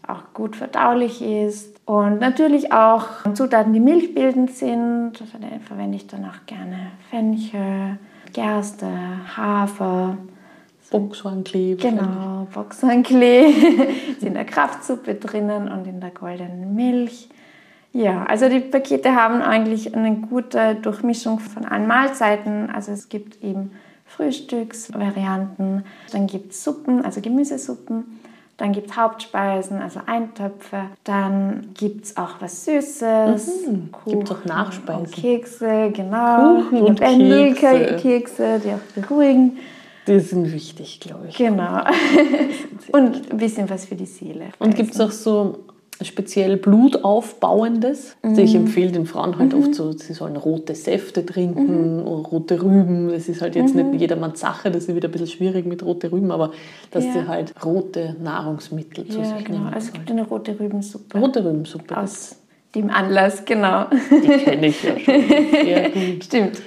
Auch 0.08 0.34
gut 0.34 0.56
verdaulich 0.56 1.22
ist. 1.22 1.78
Und 1.86 2.20
natürlich 2.20 2.72
auch 2.72 3.08
Zutaten, 3.34 3.74
die 3.74 3.82
milchbildend 3.82 4.52
sind. 4.52 5.14
Da 5.20 5.26
verwende 5.66 5.98
ich 5.98 6.08
dann 6.08 6.24
auch 6.24 6.46
gerne 6.46 6.92
Fenchel, 7.10 7.98
Gerste, 8.34 8.88
Hafer. 9.38 10.18
Boxhornklee. 10.92 11.76
Genau, 11.76 12.48
Boxhornklee. 12.54 13.46
ist 14.12 14.24
in 14.24 14.34
der 14.34 14.46
Kraftsuppe 14.46 15.16
drinnen 15.16 15.72
und 15.72 15.88
in 15.88 16.00
der 16.00 16.12
goldenen 16.12 16.76
Milch. 16.76 17.30
Ja, 17.94 18.26
also 18.26 18.50
die 18.50 18.60
Pakete 18.60 19.16
haben 19.16 19.42
eigentlich 19.42 19.96
eine 19.96 20.16
gute 20.16 20.76
Durchmischung 20.76 21.40
von 21.40 21.66
allen 21.66 21.88
Mahlzeiten. 21.88 22.70
Also 22.70 22.92
es 22.92 23.10
gibt 23.10 23.44
eben 23.44 23.72
Frühstücksvarianten, 24.06 25.84
dann 26.12 26.28
gibt 26.28 26.52
es 26.52 26.64
Suppen, 26.64 27.04
also 27.04 27.22
Gemüsesuppen 27.22 28.20
dann 28.58 28.72
gibt 28.72 28.92
es 28.92 28.98
Hauptspeisen, 28.98 29.82
also 29.82 30.00
Eintöpfe. 30.06 30.86
Dann 31.04 31.70
gibt 31.74 32.06
es 32.06 32.18
auch 32.18 32.36
was 32.40 32.66
Süßes. 32.66 33.68
Mhm. 33.68 33.90
Gibt 34.06 34.30
es 34.30 34.32
auch 34.32 34.46
Nachspeisen. 34.46 35.06
Und 35.06 35.12
Kekse, 35.12 35.92
genau. 35.92 36.62
Kuchen 36.62 36.82
und 36.84 37.00
Kekse. 37.00 37.98
Kekse, 38.00 38.62
die 38.64 38.70
auch 38.70 39.02
beruhigen. 39.02 39.58
Die 40.08 40.20
sind 40.20 40.52
wichtig, 40.52 41.00
glaube 41.00 41.28
ich. 41.30 41.38
Genau. 41.38 41.82
und 42.92 43.32
ein 43.32 43.38
bisschen 43.38 43.70
was 43.70 43.86
für 43.86 43.96
die 43.96 44.06
Seele. 44.06 44.50
Und 44.60 44.76
gibt 44.76 44.94
es 44.94 45.02
auch 45.02 45.12
so 45.12 45.60
speziell 46.02 46.58
blutaufbauendes. 46.58 48.16
Mhm. 48.22 48.30
Also 48.30 48.42
ich 48.42 48.56
empfehle 48.56 48.92
den 48.92 49.06
Frauen 49.06 49.38
halt 49.38 49.54
mhm. 49.54 49.60
oft 49.60 49.76
so, 49.76 49.92
sie 49.92 50.14
sollen 50.14 50.36
rote 50.36 50.76
Säfte 50.76 51.26
trinken 51.26 51.98
mhm. 51.98 52.08
oder 52.08 52.30
rote 52.30 52.62
Rüben. 52.62 53.10
Das 53.10 53.30
ist 53.30 53.42
halt 53.42 53.56
jetzt 53.56 53.76
nicht 53.76 53.94
mhm. 53.94 54.00
jedermanns 54.00 54.40
Sache, 54.40 54.72
das 54.72 54.86
ist 54.86 54.96
wieder 54.96 55.08
ein 55.08 55.12
bisschen 55.12 55.28
schwierig 55.28 55.66
mit 55.66 55.84
rote 55.84 56.12
Rüben, 56.12 56.32
aber 56.32 56.52
dass 56.92 57.06
ja. 57.06 57.14
sie 57.14 57.28
halt 57.28 57.54
rote 57.64 58.16
Nahrungsmittel 58.22 59.08
zu 59.08 59.20
ja, 59.20 59.26
sich 59.26 59.46
genau. 59.46 59.60
nehmen 59.60 59.74
Also 59.74 59.88
es 59.88 59.94
gibt 59.94 60.10
eine 60.10 60.24
rote 60.24 60.60
Rübensuppe. 60.60 61.18
Rote 61.18 61.46
Rübensuppe. 61.46 61.98
Aus 61.98 62.38
dem 62.76 62.90
Anlass, 62.90 63.46
genau. 63.46 63.86
Die 64.10 64.28
kenne 64.28 64.68
ich 64.68 64.84
ja 64.84 65.00
schon. 65.00 65.14
Sehr 65.64 65.90
gut. 65.90 66.24
Stimmt. 66.24 66.62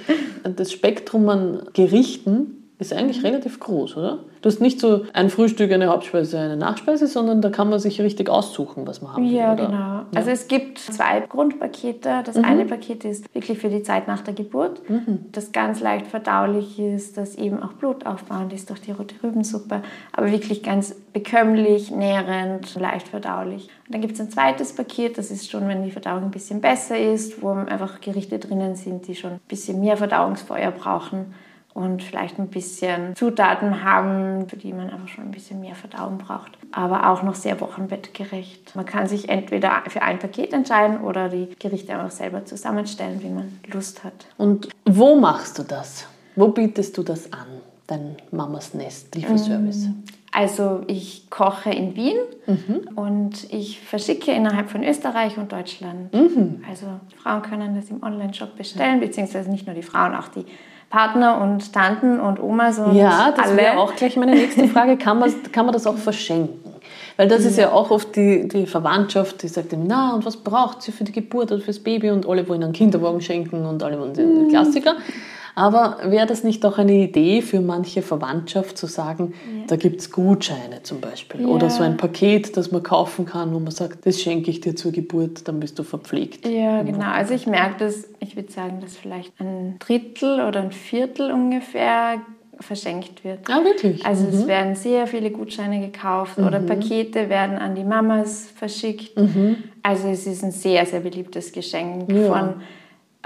Das 0.55 0.71
Spektrum 0.71 1.27
an 1.27 1.63
Gerichten 1.73 2.69
ist 2.79 2.93
eigentlich 2.93 3.19
mhm. 3.19 3.25
relativ 3.25 3.59
groß, 3.59 3.97
oder? 3.97 4.19
Du 4.47 4.53
hast 4.53 4.61
nicht 4.61 4.79
so 4.79 5.01
ein 5.11 5.29
Frühstück, 5.29 5.73
eine 5.73 5.87
Hauptspeise, 5.87 6.39
eine 6.39 6.55
Nachspeise, 6.55 7.07
sondern 7.07 7.41
da 7.41 7.49
kann 7.49 7.69
man 7.69 7.79
sich 7.79 7.99
richtig 7.99 8.29
aussuchen, 8.29 8.87
was 8.87 9.01
man 9.01 9.11
haben 9.11 9.25
will. 9.25 9.33
Ja, 9.33 9.51
oder? 9.51 9.65
genau. 9.65 9.77
Ja. 9.77 10.05
Also 10.15 10.29
es 10.29 10.47
gibt 10.47 10.79
zwei 10.79 11.19
Grundpakete. 11.19 12.21
Das 12.23 12.37
mhm. 12.37 12.45
eine 12.45 12.63
Paket 12.63 13.03
ist 13.03 13.25
wirklich 13.35 13.59
für 13.59 13.67
die 13.67 13.83
Zeit 13.83 14.07
nach 14.07 14.21
der 14.21 14.33
Geburt, 14.33 14.89
mhm. 14.89 15.25
das 15.33 15.51
ganz 15.51 15.81
leicht 15.81 16.07
verdaulich 16.07 16.79
ist, 16.79 17.17
das 17.17 17.35
eben 17.35 17.61
auch 17.61 17.73
blutaufbauend 17.73 18.53
ist 18.53 18.69
durch 18.69 18.79
die 18.79 18.91
rote 18.91 19.15
Rübensuppe, 19.21 19.81
aber 20.13 20.31
wirklich 20.31 20.63
ganz 20.63 20.95
bekömmlich, 21.11 21.91
nährend, 21.91 22.73
leicht 22.75 23.09
verdaulich. 23.09 23.67
Und 23.85 23.95
dann 23.95 23.99
gibt 23.99 24.13
es 24.13 24.21
ein 24.21 24.29
zweites 24.29 24.71
Paket, 24.71 25.17
das 25.17 25.29
ist 25.29 25.51
schon, 25.51 25.67
wenn 25.67 25.83
die 25.83 25.91
Verdauung 25.91 26.23
ein 26.23 26.31
bisschen 26.31 26.61
besser 26.61 26.97
ist, 26.97 27.41
wo 27.41 27.49
einfach 27.49 27.99
Gerichte 27.99 28.39
drinnen 28.39 28.77
sind, 28.77 29.09
die 29.09 29.15
schon 29.15 29.31
ein 29.31 29.39
bisschen 29.49 29.81
mehr 29.81 29.97
Verdauungsfeuer 29.97 30.71
brauchen 30.71 31.33
und 31.77 32.01
vielleicht 32.01 32.39
ein 32.39 32.47
bisschen 32.47 33.15
Zutaten 33.15 33.83
haben, 33.83 34.49
für 34.49 34.57
die 34.57 34.73
man 34.73 34.89
einfach 34.89 35.09
schon 35.09 35.25
ein 35.25 35.31
bisschen 35.31 35.59
mehr 35.59 35.75
Verdauung 35.75 36.17
braucht. 36.17 36.57
Aber 36.71 37.07
auch 37.07 37.21
noch 37.21 37.35
sehr 37.35 37.61
wochenbettgerecht. 37.61 38.75
Man 38.75 38.87
kann 38.87 39.07
sich 39.07 39.29
entweder 39.29 39.83
für 39.87 40.01
ein 40.01 40.17
Paket 40.17 40.53
entscheiden 40.53 41.01
oder 41.01 41.29
die 41.29 41.49
Gerichte 41.59 41.93
einfach 41.93 42.09
selber 42.09 42.45
zusammenstellen, 42.45 43.21
wie 43.21 43.29
man 43.29 43.59
Lust 43.71 44.03
hat. 44.03 44.25
Und 44.37 44.69
wo 44.85 45.19
machst 45.19 45.59
du 45.59 45.63
das? 45.63 46.07
Wo 46.35 46.47
bietest 46.47 46.97
du 46.97 47.03
das 47.03 47.31
an, 47.31 47.45
dein 47.85 48.17
Mamas 48.31 48.73
Nest 48.73 49.13
Lieferservice? 49.13 49.89
Mm, 49.89 50.03
also 50.31 50.81
ich 50.87 51.29
koche 51.29 51.69
in 51.69 51.95
Wien 51.95 52.17
mhm. 52.47 52.89
und 52.95 53.53
ich 53.53 53.81
verschicke 53.81 54.31
innerhalb 54.31 54.71
von 54.71 54.83
Österreich 54.83 55.37
und 55.37 55.51
Deutschland. 55.51 56.11
Mhm. 56.11 56.63
Also 56.67 56.87
Frauen 57.21 57.43
können 57.43 57.75
das 57.75 57.91
im 57.91 58.01
Online-Shop 58.01 58.57
bestellen, 58.57 58.99
beziehungsweise 58.99 59.51
nicht 59.51 59.67
nur 59.67 59.75
die 59.75 59.83
Frauen, 59.83 60.15
auch 60.15 60.29
die 60.29 60.45
Partner 60.89 61.41
und 61.41 61.73
Tanten 61.73 62.19
und 62.19 62.41
Omas 62.41 62.79
und 62.79 62.95
Ja, 62.95 63.33
das 63.35 63.55
wäre 63.57 63.77
auch 63.77 63.95
gleich 63.95 64.15
meine 64.15 64.31
nächste 64.31 64.67
Frage. 64.67 64.97
Kann 64.97 65.19
man, 65.19 65.33
kann 65.51 65.65
man 65.65 65.73
das 65.73 65.85
auch 65.85 65.97
verschenken? 65.97 66.73
Weil 67.17 67.27
das 67.27 67.45
ist 67.45 67.57
ja 67.57 67.71
auch 67.71 67.89
oft 67.89 68.15
die, 68.15 68.47
die 68.47 68.67
Verwandtschaft, 68.67 69.41
die 69.41 69.47
sagt, 69.47 69.75
na, 69.75 70.13
und 70.13 70.25
was 70.25 70.37
braucht 70.37 70.83
sie 70.83 70.91
für 70.91 71.03
die 71.03 71.11
Geburt 71.11 71.51
oder 71.51 71.61
fürs 71.61 71.79
Baby? 71.79 72.11
Und 72.11 72.27
alle 72.27 72.47
wollen 72.47 72.63
einen 72.63 72.73
Kinderwagen 72.73 73.21
schenken 73.21 73.65
und 73.65 73.81
alle 73.81 73.99
wollen 73.99 74.13
den 74.13 74.45
mhm. 74.45 74.49
Klassiker. 74.49 74.95
Aber 75.57 75.97
wäre 76.03 76.27
das 76.27 76.43
nicht 76.43 76.63
auch 76.67 76.77
eine 76.77 76.93
Idee 76.93 77.41
für 77.41 77.61
manche 77.61 78.03
Verwandtschaft 78.03 78.77
zu 78.77 78.85
sagen, 78.85 79.33
ja. 79.33 79.65
da 79.65 79.75
gibt 79.75 80.01
es 80.01 80.11
Gutscheine 80.11 80.83
zum 80.83 81.01
Beispiel 81.01 81.41
ja. 81.41 81.47
oder 81.47 81.71
so 81.71 81.81
ein 81.81 81.97
Paket, 81.97 82.55
das 82.57 82.71
man 82.71 82.83
kaufen 82.83 83.25
kann, 83.25 83.51
wo 83.55 83.57
man 83.57 83.71
sagt, 83.71 84.05
das 84.05 84.21
schenke 84.21 84.51
ich 84.51 84.61
dir 84.61 84.75
zur 84.75 84.91
Geburt, 84.91 85.47
dann 85.47 85.59
bist 85.59 85.79
du 85.79 85.83
verpflegt. 85.83 86.47
Ja, 86.47 86.83
genau. 86.83 87.09
Also 87.09 87.33
ich 87.33 87.47
merke 87.47 87.85
das, 87.85 88.07
ich 88.19 88.35
würde 88.35 88.51
sagen, 88.51 88.81
dass 88.81 88.97
vielleicht 88.97 89.33
ein 89.39 89.79
Drittel 89.79 90.45
oder 90.47 90.61
ein 90.61 90.71
Viertel 90.71 91.31
ungefähr 91.31 92.21
verschenkt 92.59 93.23
wird. 93.23 93.49
Ah, 93.49 93.63
wirklich? 93.63 94.05
Also 94.05 94.25
mhm. 94.25 94.33
es 94.33 94.45
werden 94.45 94.75
sehr 94.75 95.07
viele 95.07 95.31
Gutscheine 95.31 95.79
gekauft 95.79 96.37
mhm. 96.37 96.45
oder 96.45 96.59
Pakete 96.59 97.29
werden 97.29 97.57
an 97.57 97.73
die 97.73 97.83
Mamas 97.83 98.47
verschickt. 98.55 99.17
Mhm. 99.17 99.57
Also 99.81 100.07
es 100.09 100.27
ist 100.27 100.43
ein 100.43 100.51
sehr, 100.51 100.85
sehr 100.85 100.99
beliebtes 100.99 101.51
Geschenk 101.51 102.11
ja. 102.11 102.27
von 102.27 102.61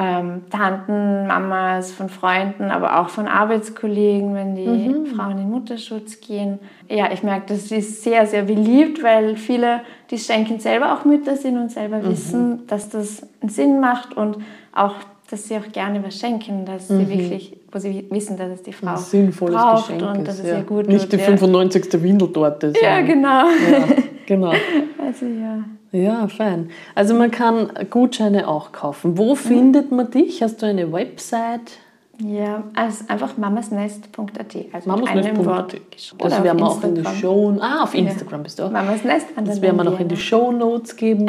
ähm, 0.01 0.41
Tanten, 0.49 1.27
Mamas, 1.27 1.91
von 1.91 2.09
Freunden, 2.09 2.71
aber 2.71 2.99
auch 2.99 3.09
von 3.09 3.27
Arbeitskollegen, 3.27 4.33
wenn 4.33 4.55
die 4.55 4.67
mhm. 4.67 5.05
Frauen 5.05 5.37
in 5.37 5.49
Mutterschutz 5.49 6.19
gehen. 6.21 6.59
Ja, 6.89 7.11
ich 7.11 7.21
merke, 7.21 7.53
das 7.53 7.71
ist 7.71 8.03
sehr, 8.03 8.25
sehr 8.25 8.43
beliebt, 8.43 9.03
weil 9.03 9.35
viele, 9.35 9.81
die 10.09 10.17
schenken, 10.17 10.59
selber 10.59 10.93
auch 10.93 11.05
Mütter 11.05 11.35
sind 11.35 11.57
und 11.57 11.71
selber 11.71 11.99
mhm. 11.99 12.09
wissen, 12.09 12.67
dass 12.67 12.89
das 12.89 13.27
einen 13.41 13.49
Sinn 13.49 13.79
macht 13.79 14.17
und 14.17 14.37
auch, 14.73 14.95
dass 15.29 15.47
sie 15.47 15.57
auch 15.57 15.71
gerne 15.71 16.03
was 16.03 16.19
schenken, 16.19 16.65
dass 16.65 16.89
mhm. 16.89 17.05
sie 17.05 17.09
wirklich, 17.09 17.57
wo 17.71 17.77
sie 17.77 18.07
wissen, 18.09 18.37
dass 18.37 18.49
es 18.49 18.63
die 18.63 18.73
Frau 18.73 18.95
sinnvolles 18.95 19.55
braucht 19.55 19.87
Geschenk 19.87 20.17
und 20.17 20.27
dass 20.27 20.39
ist, 20.39 20.45
es 20.45 20.57
ihr 20.57 20.63
gut 20.63 20.87
Nicht 20.87 21.11
die 21.13 21.19
95. 21.19 22.01
Windeltorte. 22.01 22.73
Ja, 22.81 23.01
genau. 23.01 23.45
Ja, 23.49 23.85
genau. 24.25 24.53
Also 24.97 25.25
ja. 25.25 25.63
Ja, 25.91 26.27
fein. 26.27 26.69
Also 26.95 27.13
man 27.13 27.31
kann 27.31 27.71
Gutscheine 27.89 28.47
auch 28.47 28.71
kaufen. 28.71 29.17
Wo 29.17 29.31
mhm. 29.31 29.37
findet 29.37 29.91
man 29.91 30.09
dich? 30.09 30.41
Hast 30.41 30.61
du 30.61 30.65
eine 30.65 30.91
Website? 30.91 31.79
Ja, 32.19 32.63
also 32.75 33.05
einfach 33.07 33.37
mamasnest.at. 33.37 34.55
Also 34.71 34.89
mamasnest.at. 34.89 35.75
Das 36.17 36.43
werden 36.43 36.59
wir 36.59 36.65
auch 36.65 36.83
in 36.83 36.95
die 36.95 37.05
Show. 37.05 37.57
Ah, 37.59 37.83
auf 37.83 37.95
Instagram 37.95 38.39
ja. 38.39 38.43
bist 38.43 38.59
du 38.59 38.63
auch. 38.63 38.71
Mamasnest. 38.71 39.27
Das 39.43 39.61
werden 39.61 39.77
wir 39.77 39.83
noch 39.83 39.99
in 39.99 40.07
die 40.07 40.17
Show 40.17 40.51
Notes 40.51 40.95
geben. 40.95 41.27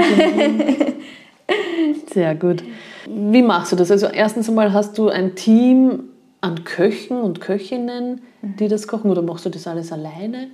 Sehr 2.12 2.34
gut. 2.34 2.62
Wie 3.08 3.42
machst 3.42 3.72
du 3.72 3.76
das? 3.76 3.90
Also 3.90 4.06
erstens 4.06 4.48
einmal 4.48 4.72
hast 4.72 4.98
du 4.98 5.08
ein 5.08 5.34
Team 5.34 6.04
an 6.40 6.64
Köchen 6.64 7.20
und 7.20 7.40
Köchinnen, 7.40 8.20
die 8.42 8.68
das 8.68 8.86
kochen, 8.86 9.10
oder 9.10 9.22
machst 9.22 9.46
du 9.46 9.50
das 9.50 9.66
alles 9.66 9.92
alleine? 9.92 10.48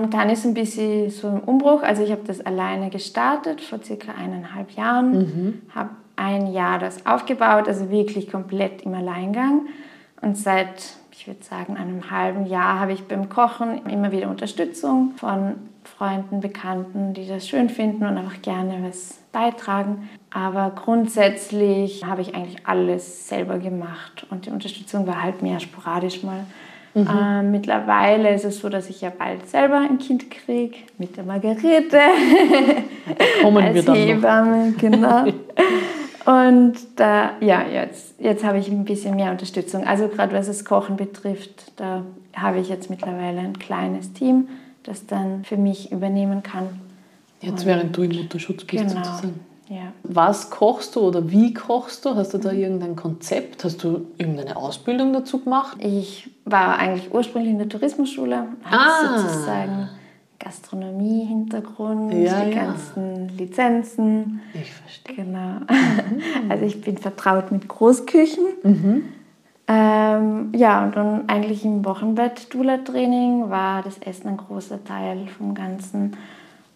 Mm, 0.00 0.10
dann 0.10 0.30
ist 0.30 0.44
ein 0.44 0.54
bisschen 0.54 1.10
so 1.10 1.28
ein 1.28 1.40
Umbruch. 1.40 1.82
Also 1.82 2.02
ich 2.02 2.10
habe 2.10 2.22
das 2.26 2.44
alleine 2.44 2.90
gestartet 2.90 3.60
vor 3.60 3.80
circa 3.82 4.12
eineinhalb 4.12 4.72
Jahren, 4.72 5.18
mhm. 5.18 5.62
habe 5.74 5.90
ein 6.16 6.52
Jahr 6.52 6.78
das 6.78 7.06
aufgebaut, 7.06 7.68
also 7.68 7.90
wirklich 7.90 8.30
komplett 8.30 8.82
im 8.82 8.94
Alleingang. 8.94 9.66
Und 10.20 10.36
seit, 10.36 10.96
ich 11.12 11.26
würde 11.26 11.42
sagen, 11.44 11.76
einem 11.76 12.10
halben 12.10 12.46
Jahr 12.46 12.80
habe 12.80 12.92
ich 12.92 13.04
beim 13.04 13.28
Kochen 13.28 13.86
immer 13.86 14.10
wieder 14.10 14.28
Unterstützung 14.28 15.12
von 15.16 15.54
Freunden, 15.84 16.40
Bekannten, 16.40 17.14
die 17.14 17.26
das 17.26 17.48
schön 17.48 17.68
finden 17.70 18.04
und 18.04 18.18
auch 18.18 18.42
gerne 18.42 18.80
was 18.86 19.18
beitragen. 19.32 20.08
Aber 20.30 20.70
grundsätzlich 20.70 22.04
habe 22.04 22.20
ich 22.20 22.34
eigentlich 22.34 22.66
alles 22.66 23.28
selber 23.28 23.58
gemacht 23.58 24.26
und 24.30 24.46
die 24.46 24.50
Unterstützung 24.50 25.06
war 25.06 25.22
halt 25.22 25.42
mehr 25.42 25.60
sporadisch 25.60 26.22
mal. 26.22 26.44
Mhm. 27.02 27.08
Äh, 27.08 27.42
mittlerweile 27.42 28.34
ist 28.34 28.44
es 28.44 28.60
so, 28.60 28.68
dass 28.68 28.88
ich 28.88 29.00
ja 29.00 29.10
bald 29.16 29.48
selber 29.48 29.78
ein 29.78 29.98
Kind 29.98 30.30
kriege 30.30 30.76
mit 30.98 31.16
der 31.16 31.24
Margarete. 31.24 31.98
Da 33.18 33.24
kommen 33.42 33.64
als 33.64 33.74
wir 33.74 33.82
dann 33.82 33.96
Hebamme, 33.96 34.70
noch. 34.70 34.78
genau. 34.78 35.24
Und 36.28 36.74
da, 36.96 37.32
ja, 37.40 37.62
jetzt, 37.62 38.20
jetzt 38.20 38.44
habe 38.44 38.58
ich 38.58 38.68
ein 38.68 38.84
bisschen 38.84 39.16
mehr 39.16 39.30
Unterstützung. 39.30 39.86
Also 39.86 40.08
gerade 40.08 40.36
was 40.36 40.46
das 40.46 40.64
Kochen 40.64 40.96
betrifft, 40.96 41.72
da 41.76 42.04
habe 42.36 42.58
ich 42.58 42.68
jetzt 42.68 42.90
mittlerweile 42.90 43.40
ein 43.40 43.58
kleines 43.58 44.12
Team, 44.12 44.48
das 44.82 45.06
dann 45.06 45.44
für 45.44 45.56
mich 45.56 45.90
übernehmen 45.90 46.42
kann. 46.42 46.68
Jetzt 47.40 47.64
während 47.64 47.96
du 47.96 48.02
im 48.02 48.14
Mutterschutz 48.16 48.64
bist 48.64 48.88
genau. 48.88 49.04
sozusagen. 49.04 49.40
Ja. 49.68 49.92
Was 50.02 50.50
kochst 50.50 50.96
du 50.96 51.00
oder 51.00 51.30
wie 51.30 51.52
kochst 51.52 52.04
du? 52.04 52.14
Hast 52.14 52.32
du 52.32 52.38
da 52.38 52.52
irgendein 52.52 52.96
Konzept? 52.96 53.64
Hast 53.64 53.84
du 53.84 54.06
irgendeine 54.16 54.56
Ausbildung 54.56 55.12
dazu 55.12 55.40
gemacht? 55.40 55.76
Ich 55.80 56.30
war 56.46 56.78
eigentlich 56.78 57.12
ursprünglich 57.12 57.52
in 57.52 57.58
der 57.58 57.68
Tourismusschule, 57.68 58.46
habe 58.64 58.82
ah. 58.82 59.18
sozusagen 59.18 59.88
Gastronomie-Hintergrund, 60.38 62.14
ja, 62.14 62.44
die 62.44 62.52
ja. 62.52 62.64
ganzen 62.64 63.28
Lizenzen. 63.36 64.40
Ich 64.54 64.72
verstehe. 64.72 65.16
Genau. 65.16 65.60
Mhm. 65.60 66.22
Also 66.48 66.64
ich 66.64 66.80
bin 66.80 66.96
vertraut 66.96 67.52
mit 67.52 67.68
Großküchen. 67.68 68.44
Mhm. 68.62 69.02
Ähm, 69.66 70.52
ja, 70.54 70.84
und 70.84 70.96
dann 70.96 71.28
eigentlich 71.28 71.64
im 71.64 71.84
Wochenbett-Dula-Training 71.84 73.50
war 73.50 73.82
das 73.82 73.98
Essen 73.98 74.28
ein 74.28 74.36
großer 74.38 74.82
Teil 74.82 75.26
vom 75.26 75.54
Ganzen. 75.54 76.16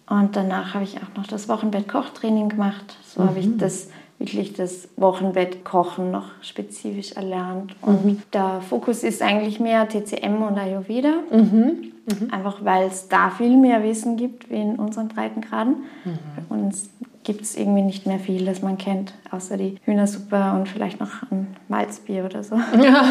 Und 0.08 0.36
danach 0.36 0.74
habe 0.74 0.84
ich 0.84 0.98
auch 0.98 1.16
noch 1.16 1.26
das 1.26 1.48
Wochenbett-Kochtraining 1.48 2.48
gemacht. 2.48 2.96
So 3.04 3.22
mhm. 3.22 3.28
habe 3.28 3.38
ich 3.38 3.46
mhm. 3.46 3.58
das 3.58 3.88
wirklich 4.18 4.52
das 4.52 4.88
Wochenbett-Kochen 4.96 6.10
noch 6.10 6.26
spezifisch 6.42 7.12
erlernt. 7.12 7.74
Und 7.82 8.04
mhm. 8.04 8.22
der 8.32 8.60
Fokus 8.60 9.02
ist 9.02 9.22
eigentlich 9.22 9.58
mehr 9.58 9.88
TCM 9.88 10.42
und 10.42 10.58
Ayurveda. 10.58 11.14
Mhm. 11.30 11.92
Mhm. 12.06 12.30
Einfach 12.30 12.64
weil 12.64 12.88
es 12.88 13.08
da 13.08 13.30
viel 13.30 13.56
mehr 13.56 13.82
Wissen 13.82 14.16
gibt 14.16 14.50
wie 14.50 14.60
in 14.60 14.76
unseren 14.76 15.08
Breitengraden. 15.08 15.76
Mhm. 16.04 16.18
Bei 16.48 16.54
uns 16.54 16.90
gibt 17.24 17.42
es 17.42 17.56
irgendwie 17.56 17.82
nicht 17.82 18.06
mehr 18.06 18.18
viel, 18.18 18.44
das 18.44 18.62
man 18.62 18.78
kennt, 18.78 19.14
außer 19.30 19.56
die 19.56 19.76
Hühnersuppe 19.84 20.52
und 20.54 20.68
vielleicht 20.68 21.00
noch 21.00 21.22
ein 21.30 21.56
Malzbier 21.68 22.24
oder 22.24 22.42
so. 22.42 22.56
Ja, 22.82 23.04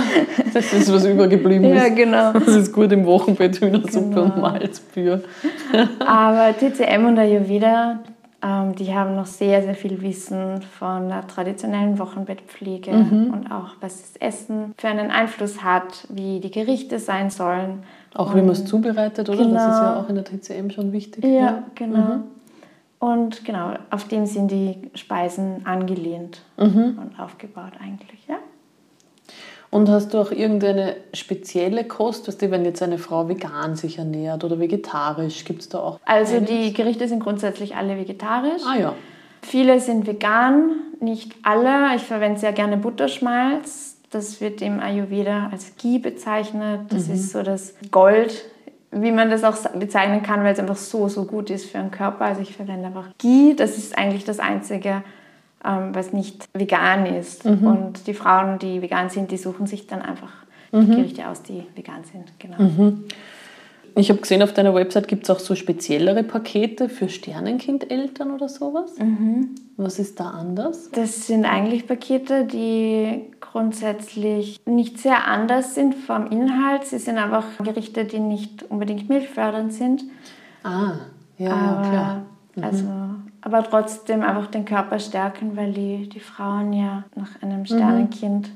das 0.53 0.73
ist 0.73 0.91
was 0.91 1.05
übergeblieben 1.05 1.71
ist. 1.71 1.81
Ja, 1.81 1.89
genau. 1.89 2.33
Das 2.33 2.47
ist 2.47 2.73
gut 2.73 2.91
im 2.91 3.05
Wochenbett, 3.05 3.59
Hühnersuppe 3.61 4.09
genau. 4.09 4.21
und 4.23 4.37
Malzbier. 4.37 5.23
Aber 6.05 6.53
TCM 6.57 7.05
und 7.05 7.17
Ayurveda, 7.17 7.99
ähm, 8.43 8.75
die 8.75 8.93
haben 8.93 9.15
noch 9.15 9.27
sehr, 9.27 9.61
sehr 9.61 9.75
viel 9.75 10.01
Wissen 10.01 10.61
von 10.61 11.07
der 11.07 11.25
traditionellen 11.27 11.99
Wochenbettpflege 11.99 12.91
mhm. 12.91 13.33
und 13.33 13.51
auch, 13.51 13.75
was 13.79 14.01
das 14.01 14.17
Essen 14.17 14.73
für 14.77 14.87
einen 14.87 15.11
Einfluss 15.11 15.63
hat, 15.63 16.07
wie 16.09 16.39
die 16.39 16.51
Gerichte 16.51 16.99
sein 16.99 17.29
sollen. 17.29 17.83
Auch 18.13 18.35
wie 18.35 18.41
man 18.41 18.49
es 18.49 18.65
zubereitet, 18.65 19.29
oder? 19.29 19.37
Genau. 19.37 19.53
Das 19.53 19.75
ist 19.75 19.79
ja 19.79 19.99
auch 19.99 20.09
in 20.09 20.15
der 20.15 20.25
TCM 20.25 20.69
schon 20.71 20.91
wichtig. 20.91 21.23
Ja, 21.23 21.29
ja. 21.29 21.63
genau. 21.75 21.97
Mhm. 21.97 22.23
Und 23.01 23.45
genau, 23.45 23.73
auf 23.89 24.07
dem 24.07 24.27
sind 24.27 24.51
die 24.51 24.91
Speisen 24.93 25.65
angelehnt 25.65 26.43
mhm. 26.57 26.99
und 27.01 27.19
aufgebaut 27.19 27.73
eigentlich, 27.83 28.27
ja. 28.27 28.35
Und 29.71 29.89
hast 29.89 30.13
du 30.13 30.19
auch 30.19 30.31
irgendeine 30.31 30.97
spezielle 31.11 31.83
Kost, 31.83 32.27
weißt 32.27 32.43
du, 32.43 32.51
wenn 32.51 32.63
jetzt 32.63 32.83
eine 32.83 32.99
Frau 32.99 33.27
vegan 33.27 33.75
sich 33.75 33.97
ernährt 33.97 34.43
oder 34.43 34.59
vegetarisch, 34.59 35.45
gibt 35.45 35.61
es 35.61 35.69
da 35.69 35.79
auch? 35.79 35.99
Also 36.05 36.35
eines? 36.35 36.49
die 36.51 36.73
Gerichte 36.73 37.07
sind 37.07 37.23
grundsätzlich 37.23 37.75
alle 37.75 37.97
vegetarisch. 37.97 38.61
Ah 38.67 38.77
ja. 38.77 38.93
Viele 39.41 39.79
sind 39.79 40.05
vegan, 40.05 40.75
nicht 40.99 41.33
alle. 41.41 41.95
Ich 41.95 42.03
verwende 42.03 42.39
sehr 42.39 42.53
gerne 42.53 42.77
Butterschmalz. 42.77 43.97
Das 44.11 44.41
wird 44.41 44.61
im 44.61 44.79
Ayurveda 44.79 45.49
als 45.51 45.75
Ghee 45.75 45.97
bezeichnet. 45.97 46.81
Das 46.89 47.07
mhm. 47.07 47.15
ist 47.15 47.31
so 47.31 47.41
das 47.41 47.73
Gold, 47.89 48.45
wie 48.91 49.11
man 49.11 49.29
das 49.29 49.43
auch 49.43 49.57
bezeichnen 49.71 50.21
kann, 50.21 50.43
weil 50.43 50.53
es 50.53 50.59
einfach 50.59 50.75
so, 50.75 51.07
so 51.07 51.25
gut 51.25 51.49
ist 51.49 51.65
für 51.65 51.77
den 51.77 51.91
Körper. 51.91 52.25
Also 52.25 52.41
ich 52.41 52.55
verwende 52.55 52.87
einfach 52.87 53.07
Ghee. 53.17 53.53
Das 53.55 53.77
ist 53.77 53.97
eigentlich 53.97 54.25
das 54.25 54.39
Einzige, 54.39 55.03
ähm, 55.65 55.95
was 55.95 56.11
nicht 56.11 56.49
vegan 56.53 57.05
ist. 57.05 57.45
Mhm. 57.45 57.65
Und 57.65 58.07
die 58.07 58.13
Frauen, 58.13 58.59
die 58.59 58.81
vegan 58.81 59.09
sind, 59.09 59.31
die 59.31 59.37
suchen 59.37 59.65
sich 59.65 59.87
dann 59.87 60.01
einfach 60.01 60.31
mhm. 60.71 60.81
die 60.81 60.95
Gerichte 60.97 61.27
aus, 61.27 61.41
die 61.41 61.65
vegan 61.75 62.03
sind. 62.03 62.37
Genau. 62.37 62.61
Mhm. 62.61 63.05
Ich 63.95 64.09
habe 64.09 64.21
gesehen, 64.21 64.41
auf 64.41 64.53
deiner 64.53 64.73
Website 64.73 65.07
gibt 65.07 65.23
es 65.23 65.29
auch 65.29 65.39
so 65.39 65.55
speziellere 65.55 66.23
Pakete 66.23 66.87
für 66.87 67.09
Sternenkindeltern 67.09 68.31
oder 68.31 68.47
sowas. 68.47 68.97
Mhm. 68.97 69.55
Was 69.77 69.99
ist 69.99 70.19
da 70.19 70.29
anders? 70.29 70.89
Das 70.91 71.27
sind 71.27 71.45
eigentlich 71.45 71.87
Pakete, 71.87 72.45
die 72.45 73.23
grundsätzlich 73.39 74.59
nicht 74.65 74.97
sehr 74.97 75.27
anders 75.27 75.75
sind 75.75 75.95
vom 75.95 76.27
Inhalt. 76.27 76.85
Sie 76.85 76.99
sind 76.99 77.17
einfach 77.17 77.45
Gerichte, 77.63 78.05
die 78.05 78.19
nicht 78.19 78.63
unbedingt 78.69 79.09
milchfördernd 79.09 79.73
sind. 79.73 80.03
Ah, 80.63 80.93
ja, 81.37 81.51
aber, 81.51 81.89
klar. 81.89 82.21
Mhm. 82.55 82.63
Also, 82.63 82.85
aber 83.41 83.63
trotzdem 83.63 84.21
einfach 84.21 84.47
den 84.47 84.65
Körper 84.65 84.99
stärken, 84.99 85.57
weil 85.57 85.73
die, 85.73 86.07
die 86.07 86.19
Frauen 86.19 86.73
ja 86.73 87.03
nach 87.15 87.41
einem 87.41 87.61
mhm. 87.61 87.65
Sternenkind 87.65 88.49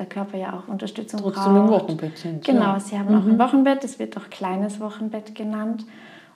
der 0.00 0.06
Körper 0.06 0.38
ja 0.38 0.54
auch 0.54 0.68
Unterstützung 0.68 1.20
Trotzdem 1.20 1.44
braucht. 1.44 1.56
im 1.56 1.68
Wochenbett 1.68 2.18
sind. 2.18 2.44
Genau, 2.44 2.72
ja. 2.72 2.80
sie 2.80 2.98
haben 2.98 3.14
mhm. 3.14 3.20
auch 3.20 3.26
ein 3.26 3.38
Wochenbett, 3.38 3.84
das 3.84 3.98
wird 3.98 4.16
auch 4.16 4.28
kleines 4.30 4.80
Wochenbett 4.80 5.34
genannt. 5.34 5.84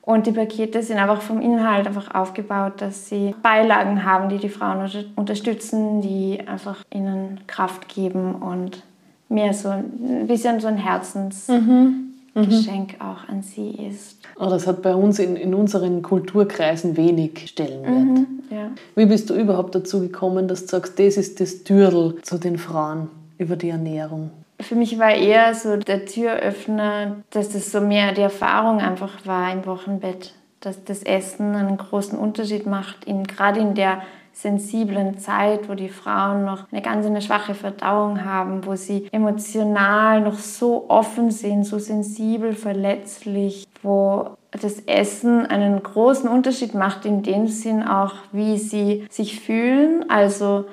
Und 0.02 0.26
die 0.26 0.32
Pakete 0.32 0.82
sind 0.82 0.98
einfach 0.98 1.22
vom 1.22 1.40
Inhalt 1.40 1.86
einfach 1.86 2.14
aufgebaut, 2.14 2.74
dass 2.76 3.08
sie 3.08 3.34
Beilagen 3.42 4.04
haben, 4.04 4.28
die 4.28 4.36
die 4.36 4.50
Frauen 4.50 4.90
unterstützen, 5.16 6.02
die 6.02 6.46
einfach 6.46 6.84
ihnen 6.92 7.40
Kraft 7.46 7.88
geben 7.88 8.34
und 8.34 8.82
mehr 9.30 9.54
so 9.54 9.70
ein 9.70 10.26
bisschen 10.26 10.60
so 10.60 10.68
ein 10.68 10.76
Herzensgeschenk 10.76 12.12
mhm. 12.34 13.00
auch 13.00 13.26
an 13.28 13.42
sie 13.42 13.70
ist. 13.70 14.18
Oh, 14.38 14.50
das 14.50 14.66
hat 14.66 14.82
bei 14.82 14.94
uns 14.94 15.18
in, 15.18 15.36
in 15.36 15.54
unseren 15.54 16.02
Kulturkreisen 16.02 16.98
wenig 16.98 17.48
Stellenwert. 17.48 17.94
Mhm, 17.94 18.26
ja. 18.50 18.70
Wie 18.96 19.06
bist 19.06 19.30
du 19.30 19.34
überhaupt 19.34 19.74
dazu 19.74 20.00
gekommen, 20.00 20.48
dass 20.48 20.66
du 20.66 20.72
sagst, 20.72 20.98
das 20.98 21.16
ist 21.16 21.40
das 21.40 21.64
Türl 21.64 22.16
zu 22.20 22.36
den 22.36 22.58
Frauen? 22.58 23.08
Über 23.38 23.56
die 23.56 23.70
Ernährung? 23.70 24.30
Für 24.60 24.76
mich 24.76 24.98
war 24.98 25.10
eher 25.10 25.54
so 25.54 25.76
der 25.76 26.06
Türöffner, 26.06 27.16
dass 27.30 27.50
das 27.50 27.72
so 27.72 27.80
mehr 27.80 28.12
die 28.12 28.22
Erfahrung 28.22 28.80
einfach 28.80 29.26
war 29.26 29.52
im 29.52 29.66
Wochenbett, 29.66 30.32
dass 30.60 30.84
das 30.84 31.02
Essen 31.02 31.54
einen 31.54 31.76
großen 31.76 32.18
Unterschied 32.18 32.66
macht, 32.66 33.04
in, 33.04 33.24
gerade 33.24 33.60
in 33.60 33.74
der 33.74 34.02
sensiblen 34.34 35.18
Zeit, 35.18 35.68
wo 35.68 35.74
die 35.74 35.88
Frauen 35.88 36.44
noch 36.44 36.70
eine 36.72 36.82
ganz 36.82 37.06
eine 37.06 37.22
schwache 37.22 37.54
Verdauung 37.54 38.24
haben, 38.24 38.66
wo 38.66 38.74
sie 38.74 39.08
emotional 39.12 40.20
noch 40.20 40.38
so 40.38 40.86
offen 40.88 41.30
sind, 41.30 41.64
so 41.64 41.78
sensibel, 41.78 42.52
verletzlich, 42.52 43.66
wo 43.82 44.30
das 44.50 44.80
Essen 44.86 45.46
einen 45.46 45.82
großen 45.82 46.28
Unterschied 46.28 46.74
macht 46.74 47.06
in 47.06 47.22
dem 47.22 47.46
Sinn 47.46 47.82
auch, 47.84 48.14
wie 48.32 48.58
sie 48.58 49.06
sich 49.08 49.40
fühlen. 49.40 50.04
Also 50.10 50.64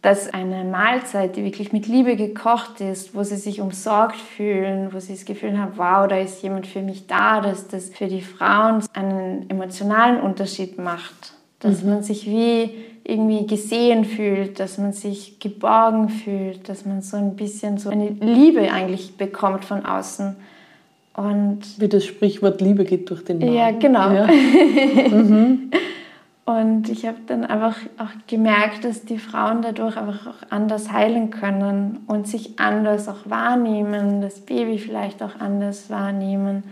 dass 0.00 0.32
eine 0.32 0.62
Mahlzeit, 0.64 1.34
die 1.36 1.44
wirklich 1.44 1.72
mit 1.72 1.88
Liebe 1.88 2.14
gekocht 2.14 2.80
ist, 2.80 3.16
wo 3.16 3.24
sie 3.24 3.36
sich 3.36 3.60
umsorgt 3.60 4.16
fühlen, 4.16 4.92
wo 4.92 5.00
sie 5.00 5.14
das 5.14 5.24
Gefühl 5.24 5.58
haben, 5.58 5.72
wow, 5.76 6.06
da 6.06 6.18
ist 6.18 6.42
jemand 6.42 6.68
für 6.68 6.82
mich 6.82 7.08
da, 7.08 7.40
dass 7.40 7.66
das 7.66 7.90
für 7.90 8.06
die 8.06 8.20
Frauen 8.20 8.84
einen 8.94 9.50
emotionalen 9.50 10.20
Unterschied 10.20 10.78
macht. 10.78 11.32
Dass 11.58 11.82
mhm. 11.82 11.90
man 11.90 12.02
sich 12.04 12.26
wie 12.26 12.70
irgendwie 13.02 13.46
gesehen 13.46 14.04
fühlt, 14.04 14.60
dass 14.60 14.78
man 14.78 14.92
sich 14.92 15.40
geborgen 15.40 16.10
fühlt, 16.10 16.68
dass 16.68 16.84
man 16.84 17.02
so 17.02 17.16
ein 17.16 17.34
bisschen 17.34 17.78
so 17.78 17.90
eine 17.90 18.10
Liebe 18.10 18.70
eigentlich 18.70 19.16
bekommt 19.16 19.64
von 19.64 19.84
außen. 19.84 20.36
Und 21.14 21.80
wie 21.80 21.88
das 21.88 22.04
Sprichwort 22.04 22.60
Liebe 22.60 22.84
geht 22.84 23.10
durch 23.10 23.24
den 23.24 23.38
Magen. 23.38 23.52
Ja, 23.52 23.70
genau. 23.72 24.12
Ja. 24.12 24.26
mhm. 25.10 25.70
Und 26.48 26.88
ich 26.88 27.04
habe 27.04 27.18
dann 27.26 27.44
einfach 27.44 27.76
auch 27.98 28.26
gemerkt, 28.26 28.82
dass 28.82 29.04
die 29.04 29.18
Frauen 29.18 29.60
dadurch 29.60 29.98
einfach 29.98 30.28
auch 30.28 30.50
anders 30.50 30.90
heilen 30.90 31.28
können 31.28 32.00
und 32.06 32.26
sich 32.26 32.58
anders 32.58 33.06
auch 33.06 33.28
wahrnehmen, 33.28 34.22
das 34.22 34.40
Baby 34.40 34.78
vielleicht 34.78 35.22
auch 35.22 35.40
anders 35.40 35.90
wahrnehmen 35.90 36.62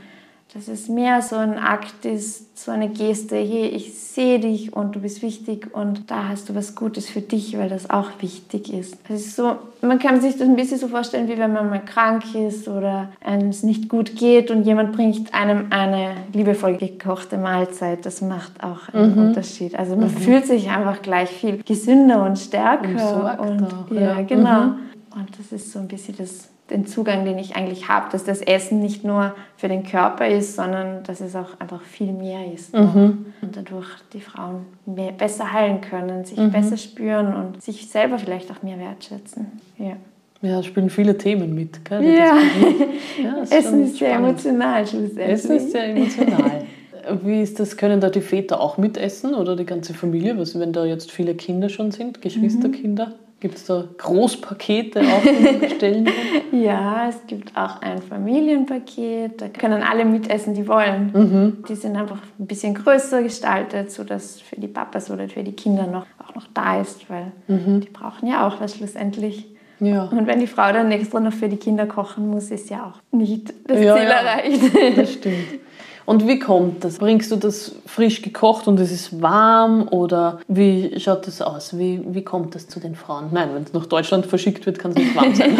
dass 0.54 0.68
es 0.68 0.88
mehr 0.88 1.22
so 1.22 1.36
ein 1.36 1.58
Akt 1.58 2.04
ist, 2.04 2.58
so 2.58 2.70
eine 2.70 2.88
Geste, 2.88 3.36
hey, 3.36 3.66
ich 3.66 3.92
sehe 3.98 4.38
dich 4.38 4.72
und 4.72 4.94
du 4.94 5.00
bist 5.00 5.20
wichtig 5.20 5.74
und 5.74 6.10
da 6.10 6.28
hast 6.28 6.48
du 6.48 6.54
was 6.54 6.74
Gutes 6.74 7.10
für 7.10 7.20
dich, 7.20 7.58
weil 7.58 7.68
das 7.68 7.90
auch 7.90 8.10
wichtig 8.20 8.72
ist. 8.72 8.96
Das 9.08 9.20
ist 9.20 9.36
so, 9.36 9.56
man 9.82 9.98
kann 9.98 10.20
sich 10.20 10.38
das 10.38 10.48
ein 10.48 10.56
bisschen 10.56 10.78
so 10.78 10.88
vorstellen, 10.88 11.28
wie 11.28 11.36
wenn 11.36 11.52
man 11.52 11.68
mal 11.68 11.84
krank 11.84 12.34
ist 12.34 12.68
oder 12.68 13.10
es 13.20 13.64
nicht 13.64 13.88
gut 13.88 14.16
geht 14.16 14.50
und 14.50 14.62
jemand 14.62 14.92
bringt 14.92 15.34
einem 15.34 15.66
eine 15.70 16.12
liebevoll 16.32 16.76
gekochte 16.76 17.36
Mahlzeit. 17.36 18.06
Das 18.06 18.22
macht 18.22 18.62
auch 18.62 18.88
einen 18.94 19.14
mhm. 19.14 19.26
Unterschied. 19.28 19.78
Also 19.78 19.96
man 19.96 20.08
mhm. 20.08 20.16
fühlt 20.16 20.46
sich 20.46 20.70
einfach 20.70 21.02
gleich 21.02 21.28
viel 21.28 21.62
gesünder 21.62 22.24
und 22.24 22.38
stärker. 22.38 23.38
Und, 23.40 23.60
und 23.60 23.64
auch, 23.64 23.90
ja, 23.90 24.00
ja, 24.00 24.22
genau. 24.22 24.60
Mhm. 24.60 24.74
Und 25.14 25.38
das 25.38 25.52
ist 25.52 25.72
so 25.72 25.80
ein 25.80 25.88
bisschen 25.88 26.16
das 26.16 26.48
den 26.70 26.86
Zugang, 26.86 27.24
den 27.24 27.38
ich 27.38 27.54
eigentlich 27.54 27.88
habe, 27.88 28.10
dass 28.10 28.24
das 28.24 28.40
Essen 28.40 28.80
nicht 28.80 29.04
nur 29.04 29.34
für 29.56 29.68
den 29.68 29.84
Körper 29.84 30.26
ist, 30.26 30.56
sondern 30.56 31.04
dass 31.04 31.20
es 31.20 31.36
auch 31.36 31.60
einfach 31.60 31.82
viel 31.82 32.12
mehr 32.12 32.52
ist. 32.52 32.74
Mhm. 32.74 33.26
Und 33.40 33.56
dadurch 33.56 33.88
die 34.12 34.20
Frauen 34.20 34.66
mehr, 34.84 35.12
besser 35.12 35.52
heilen 35.52 35.80
können, 35.80 36.24
sich 36.24 36.38
mhm. 36.38 36.50
besser 36.50 36.76
spüren 36.76 37.34
und 37.34 37.62
sich 37.62 37.88
selber 37.88 38.18
vielleicht 38.18 38.50
auch 38.50 38.62
mehr 38.62 38.78
wertschätzen. 38.78 39.46
Ja. 39.78 39.96
Ja, 40.42 40.62
spielen 40.62 40.90
viele 40.90 41.16
Themen 41.16 41.54
mit. 41.54 41.84
Gell? 41.84 42.04
Ja, 42.04 42.36
ja 43.22 43.42
ist 43.42 43.52
Essen 43.52 43.84
ist 43.84 43.96
sehr 43.96 44.14
emotional 44.14 44.86
schlussendlich. 44.86 45.28
Essen 45.28 45.56
ist 45.56 45.70
sehr 45.72 45.88
emotional. 45.88 46.64
Wie 47.22 47.40
ist 47.40 47.60
das? 47.60 47.76
Können 47.76 48.00
da 48.00 48.10
die 48.10 48.20
Väter 48.20 48.60
auch 48.60 48.78
mitessen 48.78 49.34
oder 49.34 49.54
die 49.54 49.64
ganze 49.64 49.94
Familie? 49.94 50.36
Was, 50.38 50.58
wenn 50.58 50.72
da 50.72 50.84
jetzt 50.84 51.12
viele 51.12 51.34
Kinder 51.34 51.68
schon 51.68 51.92
sind, 51.92 52.20
Geschwisterkinder? 52.20 53.06
Mhm. 53.06 53.25
Gibt 53.38 53.56
es 53.56 53.66
da 53.66 53.84
Großpakete 53.98 55.00
auch, 55.00 55.22
die 55.22 55.44
man 55.44 55.60
bestellen 55.60 56.04
kann? 56.06 56.14
ja, 56.62 57.08
es 57.10 57.26
gibt 57.26 57.54
auch 57.54 57.82
ein 57.82 58.00
Familienpaket. 58.00 59.42
Da 59.42 59.48
können 59.48 59.82
alle 59.82 60.06
mitessen, 60.06 60.54
die 60.54 60.66
wollen. 60.66 61.10
Mhm. 61.12 61.64
Die 61.68 61.74
sind 61.74 61.96
einfach 61.96 62.18
ein 62.38 62.46
bisschen 62.46 62.74
größer 62.74 63.22
gestaltet, 63.22 63.92
sodass 63.92 64.40
für 64.40 64.58
die 64.58 64.68
Papas 64.68 65.10
oder 65.10 65.28
für 65.28 65.42
die 65.42 65.52
Kinder 65.52 65.86
noch, 65.86 66.06
auch 66.18 66.34
noch 66.34 66.46
da 66.54 66.80
ist, 66.80 67.10
weil 67.10 67.32
mhm. 67.46 67.82
die 67.82 67.90
brauchen 67.90 68.26
ja 68.26 68.46
auch 68.46 68.58
was 68.58 68.76
schlussendlich. 68.76 69.46
Ja. 69.80 70.04
Und 70.04 70.26
wenn 70.26 70.40
die 70.40 70.46
Frau 70.46 70.72
dann 70.72 70.90
extra 70.90 71.20
noch 71.20 71.34
für 71.34 71.50
die 71.50 71.58
Kinder 71.58 71.84
kochen 71.84 72.28
muss, 72.28 72.50
ist 72.50 72.70
ja 72.70 72.86
auch 72.86 73.16
nicht 73.16 73.52
das 73.66 73.82
ja, 73.82 73.96
Ziel 73.96 74.04
ja. 74.04 74.10
erreicht. 74.10 74.98
Das 74.98 75.12
stimmt. 75.12 75.60
Und 76.06 76.28
wie 76.28 76.38
kommt 76.38 76.84
das? 76.84 76.98
Bringst 76.98 77.32
du 77.32 77.36
das 77.36 77.74
frisch 77.84 78.22
gekocht 78.22 78.68
und 78.68 78.78
es 78.78 78.92
ist 78.92 79.20
warm 79.20 79.88
oder 79.88 80.38
wie 80.46 80.98
schaut 81.00 81.26
das 81.26 81.42
aus? 81.42 81.76
Wie, 81.76 82.00
wie 82.06 82.22
kommt 82.22 82.54
das 82.54 82.68
zu 82.68 82.78
den 82.78 82.94
Frauen? 82.94 83.28
Nein, 83.32 83.50
wenn 83.52 83.64
es 83.64 83.72
nach 83.72 83.86
Deutschland 83.86 84.24
verschickt 84.24 84.64
wird, 84.66 84.78
kann 84.78 84.92
es 84.92 84.98
nicht 84.98 85.16
warm 85.16 85.34
sein. 85.34 85.58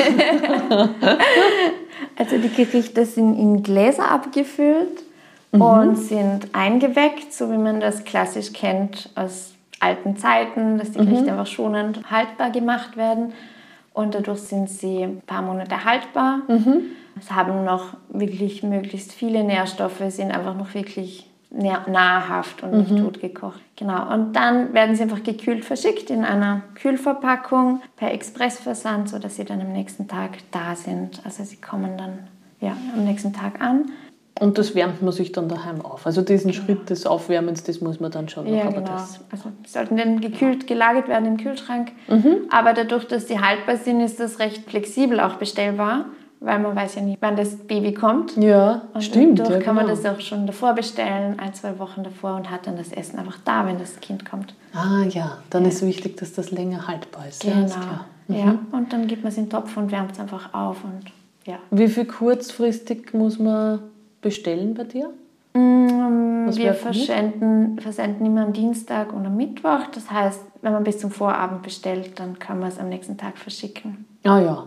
also 2.17 2.39
die 2.39 2.49
Gerichte 2.49 3.05
sind 3.05 3.37
in 3.37 3.65
Gläser 3.65 4.09
abgefüllt 4.09 5.03
mhm. 5.51 5.61
und 5.61 5.97
sind 5.97 6.49
eingeweckt, 6.53 7.33
so 7.33 7.51
wie 7.51 7.59
man 7.59 7.81
das 7.81 8.05
klassisch 8.05 8.53
kennt 8.53 9.11
aus 9.17 9.53
alten 9.81 10.17
Zeiten, 10.17 10.79
dass 10.79 10.93
die 10.93 10.99
Gerichte 10.99 11.25
mhm. 11.25 11.31
einfach 11.31 11.47
schonend 11.47 12.09
haltbar 12.09 12.51
gemacht 12.51 12.97
werden. 12.97 13.33
Und 13.93 14.15
dadurch 14.15 14.41
sind 14.41 14.71
sie 14.71 15.03
ein 15.03 15.23
paar 15.23 15.43
Monate 15.43 15.85
haltbar. 15.85 16.43
Mhm. 16.47 16.83
Es 17.18 17.31
haben 17.31 17.64
noch 17.64 17.94
wirklich 18.09 18.62
möglichst 18.62 19.12
viele 19.12 19.42
Nährstoffe, 19.42 20.02
sind 20.09 20.31
einfach 20.31 20.57
noch 20.57 20.74
wirklich 20.74 21.31
nahrhaft 21.50 22.62
und 22.62 22.72
nicht 22.72 22.90
mhm. 22.90 22.98
totgekocht. 22.98 23.61
Genau. 23.76 24.12
Und 24.12 24.35
dann 24.35 24.74
werden 24.74 24.94
sie 24.94 25.02
einfach 25.02 25.22
gekühlt 25.22 25.64
verschickt 25.64 26.11
in 26.11 26.24
einer 26.24 26.62
Kühlverpackung 26.74 27.81
per 27.96 28.12
Expressversand, 28.12 29.09
sodass 29.09 29.37
sie 29.37 29.44
dann 29.44 29.61
am 29.61 29.72
nächsten 29.72 30.09
Tag 30.09 30.38
da 30.50 30.74
sind. 30.74 31.20
Also 31.24 31.44
sie 31.44 31.57
kommen 31.57 31.96
dann 31.96 32.18
ja, 32.61 32.76
am 32.94 33.05
nächsten 33.05 33.33
Tag 33.33 33.61
an. 33.61 33.87
Und 34.38 34.59
das 34.59 34.74
wärmt 34.74 35.00
man 35.00 35.12
sich 35.12 35.33
dann 35.33 35.48
daheim 35.48 35.81
auf. 35.81 36.05
Also 36.05 36.20
diesen 36.20 36.50
genau. 36.50 36.64
Schritt 36.64 36.90
des 36.90 37.07
Aufwärmens, 37.07 37.64
das 37.64 37.81
muss 37.81 38.00
man 38.00 38.11
dann 38.11 38.29
schon 38.29 38.44
noch. 38.44 38.52
Ja, 38.52 38.68
genau. 38.68 38.92
also 38.92 39.50
sie 39.64 39.70
sollten 39.70 39.96
dann 39.96 40.20
gekühlt 40.20 40.66
gelagert 40.66 41.09
werden 41.09 41.26
im 41.26 41.37
Kühlschrank. 41.38 41.92
Mhm. 42.09 42.40
Aber 42.50 42.74
dadurch, 42.74 43.07
dass 43.07 43.29
sie 43.29 43.40
haltbar 43.40 43.79
sind, 43.79 44.00
ist 44.00 44.20
das 44.20 44.38
recht 44.38 44.68
flexibel 44.68 45.20
auch 45.20 45.37
bestellbar 45.37 46.07
weil 46.40 46.59
man 46.59 46.77
weiß 46.77 46.96
ja 46.96 47.03
nicht, 47.03 47.18
wann 47.20 47.37
das 47.37 47.57
Baby 47.57 47.94
kommt. 47.94 48.37
Ja, 48.37 48.83
und 48.92 49.03
stimmt. 49.03 49.38
Dadurch 49.38 49.59
ja, 49.59 49.64
kann 49.64 49.75
man 49.75 49.87
genau. 49.87 49.96
das 49.96 50.07
auch 50.07 50.20
schon 50.20 50.46
davor 50.46 50.75
bestellen, 50.75 51.38
ein, 51.38 51.55
zwei 51.55 51.79
Wochen 51.79 52.03
davor 52.05 52.37
und 52.37 52.51
hat 52.51 52.66
dann 52.66 52.77
das 52.77 52.92
Essen 52.92 53.18
einfach 53.18 53.38
da, 53.44 53.66
wenn 53.66 53.79
das 53.79 54.01
Kind 54.01 54.29
kommt. 54.29 54.55
Ah 54.75 55.05
ja, 55.09 55.38
dann 55.51 55.62
ja. 55.62 55.68
ist 55.68 55.85
wichtig, 55.85 56.16
dass 56.18 56.33
das 56.33 56.51
länger 56.51 56.87
haltbar 56.87 57.29
ist. 57.29 57.42
Genau. 57.42 57.57
Ja, 57.57 58.07
mhm. 58.29 58.37
ja. 58.37 58.59
und 58.72 58.92
dann 58.92 59.07
gibt 59.07 59.22
man 59.22 59.33
es 59.33 59.38
in 59.38 59.44
den 59.44 59.51
Topf 59.51 59.77
und 59.77 59.90
wärmt 59.90 60.12
es 60.12 60.20
einfach 60.20 60.53
auf 60.53 60.85
und 60.85 61.11
ja. 61.46 61.59
Wie 61.70 61.88
viel 61.88 62.07
kurzfristig 62.07 63.14
muss 63.14 63.38
man 63.38 63.79
bestellen 64.20 64.75
bei 64.75 64.85
dir? 64.85 65.11
Mm, 65.55 66.51
wir 66.55 66.75
versenden, 66.75 67.79
versenden 67.79 68.27
immer 68.27 68.42
am 68.42 68.53
Dienstag 68.53 69.12
und 69.12 69.25
am 69.25 69.37
Mittwoch. 69.37 69.87
Das 69.94 70.11
heißt, 70.11 70.40
wenn 70.62 70.72
man 70.72 70.85
bis 70.85 70.99
zum 70.99 71.11
Vorabend 71.11 71.62
bestellt, 71.62 72.18
dann 72.18 72.38
kann 72.38 72.59
man 72.59 72.68
es 72.68 72.79
am 72.79 72.88
nächsten 72.88 73.16
Tag 73.16 73.38
verschicken. 73.38 74.05
Ah 74.25 74.40
ja, 74.40 74.66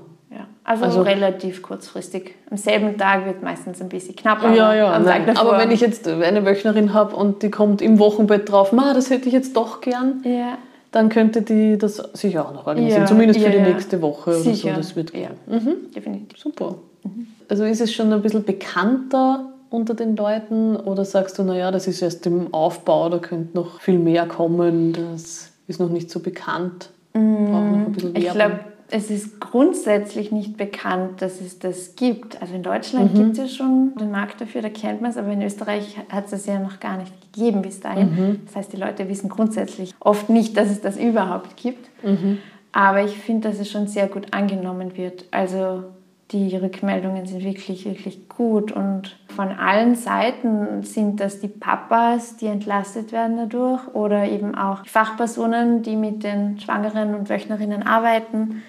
Also, 0.70 0.86
also, 0.86 1.02
relativ 1.02 1.64
kurzfristig. 1.64 2.36
Am 2.52 2.56
selben 2.56 2.96
Tag 2.96 3.26
wird 3.26 3.42
meistens 3.42 3.82
ein 3.82 3.90
bisschen 3.90 4.16
knapper. 4.16 4.54
Ja, 4.54 4.76
ja, 4.76 5.00
Tag 5.00 5.36
aber 5.40 5.58
wenn 5.58 5.72
ich 5.72 5.82
jetzt 5.82 6.08
eine 6.08 6.46
Wöchnerin 6.46 6.94
habe 6.94 7.16
und 7.16 7.42
die 7.42 7.50
kommt 7.50 7.82
im 7.82 7.98
Wochenbett 7.98 8.52
drauf, 8.52 8.72
Ma, 8.72 8.94
das 8.94 9.10
hätte 9.10 9.30
ich 9.30 9.34
jetzt 9.34 9.56
doch 9.56 9.82
gern, 9.82 10.22
ja. 10.24 10.60
dann 10.92 11.10
könnte 11.10 11.42
die 11.42 11.76
das 11.76 11.96
sicher 12.14 12.48
auch 12.48 12.54
noch 12.54 12.68
organisieren. 12.68 13.02
Ja, 13.02 13.08
Zumindest 13.08 13.40
für 13.40 13.50
die 13.50 13.62
nächste 13.62 14.00
Woche 14.04 14.36
sicher. 14.36 14.68
oder 14.68 14.76
so. 14.76 14.82
Das 14.82 14.96
wird 14.96 15.12
gehen. 15.12 15.32
Mhm. 15.48 15.92
Definitiv. 15.96 16.38
Super. 16.38 16.76
Mhm. 17.04 17.26
Also 17.50 17.64
ist 17.64 17.82
es 17.82 17.92
schon 17.92 18.14
ein 18.14 18.22
bisschen 18.22 18.44
bekannter 18.44 19.50
unter 19.72 19.96
den 19.96 20.16
Leuten 20.16 20.76
oder 20.76 21.04
sagst 21.04 21.40
du, 21.40 21.44
naja, 21.44 21.72
das 21.72 21.88
ist 21.88 22.04
erst 22.04 22.28
im 22.28 22.54
Aufbau, 22.54 23.10
da 23.10 23.18
könnte 23.18 23.58
noch 23.58 23.82
viel 23.82 23.98
mehr 23.98 24.28
kommen, 24.28 24.94
das 24.94 25.52
ist 25.68 25.80
noch 25.80 25.90
nicht 25.90 26.12
so 26.12 26.20
bekannt? 26.20 26.92
Braucht 27.14 27.24
noch 27.24 27.60
ein 27.60 27.92
bisschen. 27.92 28.16
Ich 28.16 28.30
glaube, 28.30 28.60
es 28.92 29.12
ist 29.12 29.40
grundsätzlich 29.40 30.32
nicht 30.32 30.58
bekannt, 30.58 31.22
dass 31.22 31.42
es 31.42 31.60
das 31.60 31.96
gibt. 31.96 32.42
Also 32.42 32.56
in 32.56 32.64
Deutschland 32.64 33.14
mhm. 33.14 33.18
gibt 33.18 33.32
es 33.34 33.38
ja 33.38 33.48
schon 33.48 33.94
den 33.96 34.12
Markt 34.12 34.42
dafür, 34.42 34.62
da 34.62 34.70
kennt 34.70 35.02
man 35.02 35.12
es, 35.12 35.18
aber 35.18 35.32
in 35.32 35.42
Österreich 35.42 35.98
hat 36.10 36.32
es 36.32 36.46
ja 36.46 36.60
noch 36.60 36.80
gar 36.80 36.98
nicht 36.98 37.14
gegeben 37.22 37.62
bis 37.62 37.80
dahin. 37.80 38.10
Mhm. 38.10 38.42
Das 38.46 38.56
heißt, 38.56 38.74
die 38.74 38.78
Leute 38.78 39.08
wissen 39.08 39.30
grundsätzlich 39.30 39.94
oft 40.00 40.30
nicht, 40.30 40.58
dass 40.58 40.70
es 40.70 40.82
das 40.82 40.98
überhaupt 40.98 41.58
gibt. 41.58 41.90
Mhm. 42.04 42.40
Aber 42.72 43.04
ich 43.04 43.16
finde, 43.18 43.50
dass 43.50 43.60
es 43.60 43.70
schon 43.70 43.88
sehr 43.88 44.08
gut 44.08 44.34
angenommen 44.34 44.96
wird. 44.98 45.26
Also 45.32 45.84
die 46.32 46.56
Rückmeldungen 46.56 47.26
sind 47.26 47.44
wirklich, 47.44 47.86
wirklich 47.86 48.30
gut 48.30 48.72
und 48.72 49.18
von 49.36 49.50
allen 49.50 49.96
Seiten 49.96 50.84
sind 50.84 51.20
das 51.20 51.40
die 51.40 51.48
Papas, 51.48 52.38
die 52.38 52.46
entlastet 52.46 53.12
werden 53.12 53.38
dadurch 53.38 53.88
oder 53.96 54.26
eben 54.26 54.54
auch 54.54 54.86
Fachpersonen, 54.86 55.82
die 55.82 55.96
mit 55.96 56.24
den 56.24 56.60
Schwangeren 56.60 57.16
und 57.16 57.30
Wöchnerinnen 57.30 57.82
arbeiten 57.82 58.62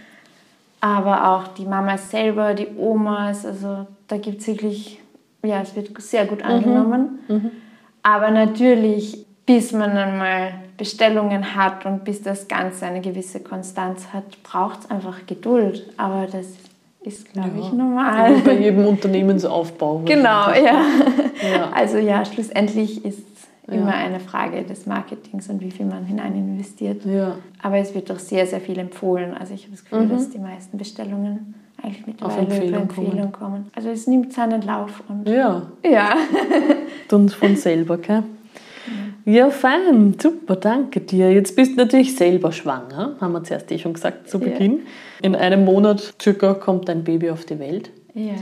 aber 0.80 1.30
auch 1.30 1.48
die 1.48 1.66
Mamas 1.66 2.10
selber, 2.10 2.54
die 2.54 2.68
Omas, 2.76 3.44
also 3.44 3.86
da 4.08 4.16
gibt 4.16 4.40
es 4.40 4.46
wirklich, 4.46 5.00
ja, 5.44 5.60
es 5.60 5.76
wird 5.76 5.90
sehr 6.00 6.26
gut 6.26 6.42
angenommen. 6.42 7.20
Mhm. 7.28 7.34
Mhm. 7.34 7.50
Aber 8.02 8.30
natürlich, 8.30 9.26
bis 9.44 9.72
man 9.72 9.90
einmal 9.90 10.54
Bestellungen 10.78 11.54
hat 11.54 11.84
und 11.84 12.04
bis 12.04 12.22
das 12.22 12.48
Ganze 12.48 12.86
eine 12.86 13.02
gewisse 13.02 13.40
Konstanz 13.40 14.08
hat, 14.14 14.42
braucht 14.42 14.80
es 14.80 14.90
einfach 14.90 15.26
Geduld. 15.26 15.84
Aber 15.98 16.26
das 16.26 16.46
ist, 17.02 17.32
glaube 17.32 17.50
ja. 17.58 17.66
ich, 17.66 17.72
normal. 17.72 18.36
Wie 18.36 18.40
bei 18.40 18.58
jedem 18.58 18.86
Unternehmensaufbau. 18.86 19.98
Genau, 20.06 20.50
ja. 20.50 20.82
ja. 21.42 21.70
Also 21.74 21.98
ja, 21.98 22.24
schlussendlich 22.24 23.04
ist 23.04 23.22
immer 23.70 23.94
eine 23.94 24.20
Frage 24.20 24.62
des 24.62 24.86
Marketings 24.86 25.48
und 25.48 25.60
wie 25.60 25.70
viel 25.70 25.86
man 25.86 26.04
hinein 26.04 26.34
investiert. 26.34 27.04
Ja. 27.04 27.36
Aber 27.62 27.78
es 27.78 27.94
wird 27.94 28.10
doch 28.10 28.18
sehr, 28.18 28.46
sehr 28.46 28.60
viel 28.60 28.78
empfohlen. 28.78 29.34
Also 29.36 29.54
ich 29.54 29.62
habe 29.64 29.72
das 29.72 29.84
Gefühl, 29.84 30.06
mhm. 30.06 30.10
dass 30.10 30.30
die 30.30 30.38
meisten 30.38 30.78
Bestellungen 30.78 31.54
eigentlich 31.82 32.06
mittlerweile 32.06 32.42
Auf 32.42 32.50
Empfehlung, 32.50 32.82
Empfehlung 32.82 33.32
kommen. 33.32 33.32
kommen. 33.32 33.70
Also 33.74 33.88
es 33.88 34.06
nimmt 34.06 34.32
seinen 34.32 34.62
Lauf. 34.62 35.02
Und 35.08 35.28
ja. 35.28 35.62
Ja. 35.84 36.14
und 37.12 37.32
von 37.32 37.56
selber, 37.56 37.98
gell? 37.98 38.22
Ja, 39.24 39.50
fein, 39.50 40.16
super, 40.20 40.56
danke 40.56 41.00
dir. 41.00 41.30
Jetzt 41.32 41.54
bist 41.54 41.72
du 41.72 41.76
natürlich 41.76 42.16
selber 42.16 42.52
schwanger, 42.52 43.16
haben 43.20 43.32
wir 43.32 43.44
zuerst 43.44 43.70
eh 43.70 43.78
schon 43.78 43.92
gesagt 43.92 44.28
zu 44.28 44.40
Beginn. 44.40 44.78
Ja. 44.78 44.80
In 45.22 45.36
einem 45.36 45.64
Monat 45.64 46.14
circa 46.20 46.54
kommt 46.54 46.88
dein 46.88 47.04
Baby 47.04 47.30
auf 47.30 47.44
die 47.44 47.58
Welt. 47.58 47.90
Ja. 48.14 48.32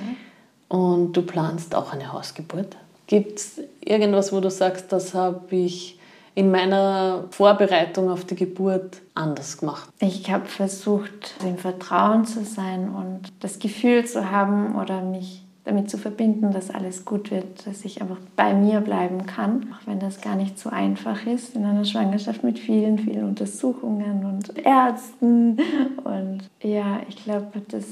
Und 0.69 1.17
du 1.17 1.23
planst 1.23 1.75
auch 1.75 1.93
eine 1.93 2.13
Hausgeburt. 2.13 2.77
Gibt 3.09 3.39
es 3.39 3.61
irgendwas, 3.81 4.33
wo 4.33 4.41
du 4.41 4.51
sagst, 4.51 4.93
das 4.93 5.15
habe 5.15 5.57
ich 5.57 5.99
in 6.35 6.51
meiner 6.53 7.25
Vorbereitung 7.31 8.11
auf 8.11 8.25
die 8.25 8.37
Geburt 8.37 9.01
anders 9.15 9.59
gemacht? 9.59 9.89
Ich 9.99 10.31
habe 10.31 10.47
versucht, 10.47 11.35
im 11.45 11.57
Vertrauen 11.57 12.27
zu 12.27 12.45
sein 12.45 12.91
und 12.91 13.23
das 13.41 13.59
Gefühl 13.59 14.05
zu 14.05 14.31
haben 14.31 14.77
oder 14.77 15.01
mich 15.01 15.43
damit 15.65 15.91
zu 15.91 15.99
verbinden, 15.99 16.53
dass 16.53 16.71
alles 16.71 17.05
gut 17.05 17.31
wird, 17.31 17.67
dass 17.67 17.85
ich 17.85 18.01
einfach 18.03 18.19
bei 18.37 18.55
mir 18.55 18.81
bleiben 18.81 19.27
kann, 19.27 19.73
auch 19.73 19.87
wenn 19.87 20.01
das 20.01 20.21
gar 20.21 20.37
nicht 20.37 20.59
so 20.59 20.71
einfach 20.71 21.27
ist 21.27 21.57
in 21.57 21.65
einer 21.65 21.85
Schwangerschaft 21.85 22.45
mit 22.45 22.59
vielen, 22.59 22.99
vielen 22.99 23.25
Untersuchungen 23.25 24.25
und 24.25 24.65
Ärzten. 24.65 25.59
Und 26.05 26.49
ja, 26.63 27.01
ich 27.09 27.25
glaube, 27.25 27.63
das 27.69 27.85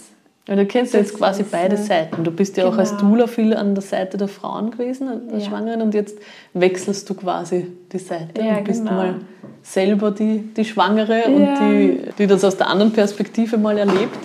ja, 0.48 0.54
du 0.54 0.64
kennst 0.66 0.94
ja 0.94 1.00
jetzt 1.00 1.16
quasi 1.16 1.42
beide 1.42 1.76
Seiten. 1.76 2.22
Du 2.22 2.30
bist 2.30 2.56
ja 2.56 2.64
genau. 2.64 2.76
auch 2.76 2.78
als 2.78 2.96
genau. 2.96 3.11
Doula 3.11 3.26
viel 3.26 3.54
an 3.54 3.74
der 3.74 3.82
Seite 3.82 4.16
der 4.16 4.28
Frauen 4.28 4.70
gewesen, 4.70 5.09
der 5.30 5.38
ja. 5.38 5.44
Schwangeren, 5.44 5.82
und 5.82 5.94
jetzt 5.94 6.18
wechselst 6.54 7.09
du 7.11 7.14
quasi 7.14 7.66
die 7.92 7.98
Seite 7.98 8.42
ja, 8.42 8.59
und 8.59 8.64
bist 8.64 8.85
genau. 8.85 8.96
mal 8.96 9.14
selber 9.62 10.12
die, 10.12 10.38
die 10.56 10.64
Schwangere 10.64 11.18
ja. 11.18 11.26
und 11.26 11.59
die, 11.61 12.00
die 12.18 12.26
das 12.28 12.44
aus 12.44 12.56
der 12.56 12.68
anderen 12.68 12.92
Perspektive 12.92 13.59
mal 13.59 13.76
erlebt. 13.76 14.16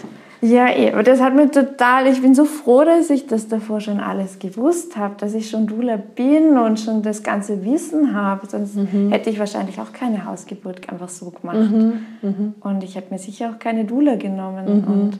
Ja, 0.43 0.69
eh, 0.69 0.91
aber 0.91 1.03
das 1.03 1.21
hat 1.21 1.35
mir 1.35 1.51
total, 1.51 2.07
ich 2.07 2.21
bin 2.21 2.33
so 2.33 2.45
froh, 2.45 2.83
dass 2.83 3.11
ich 3.11 3.27
das 3.27 3.47
davor 3.47 3.79
schon 3.79 3.99
alles 3.99 4.39
gewusst 4.39 4.97
habe, 4.97 5.13
dass 5.19 5.35
ich 5.35 5.49
schon 5.49 5.67
Doula 5.67 5.97
bin 5.97 6.57
und 6.57 6.79
schon 6.79 7.03
das 7.03 7.21
ganze 7.21 7.63
Wissen 7.63 8.15
habe. 8.15 8.47
Sonst 8.47 8.75
mhm. 8.75 9.11
hätte 9.11 9.29
ich 9.29 9.37
wahrscheinlich 9.37 9.79
auch 9.79 9.93
keine 9.93 10.25
Hausgeburt 10.25 10.89
einfach 10.89 11.09
so 11.09 11.29
gemacht. 11.29 11.57
Mhm. 11.57 12.05
Mhm. 12.23 12.53
Und 12.59 12.83
ich 12.83 12.95
habe 12.95 13.07
mir 13.11 13.19
sicher 13.19 13.51
auch 13.51 13.59
keine 13.59 13.85
Doula 13.85 14.15
genommen. 14.15 14.65
Mhm. 14.65 14.83
Und 14.91 15.19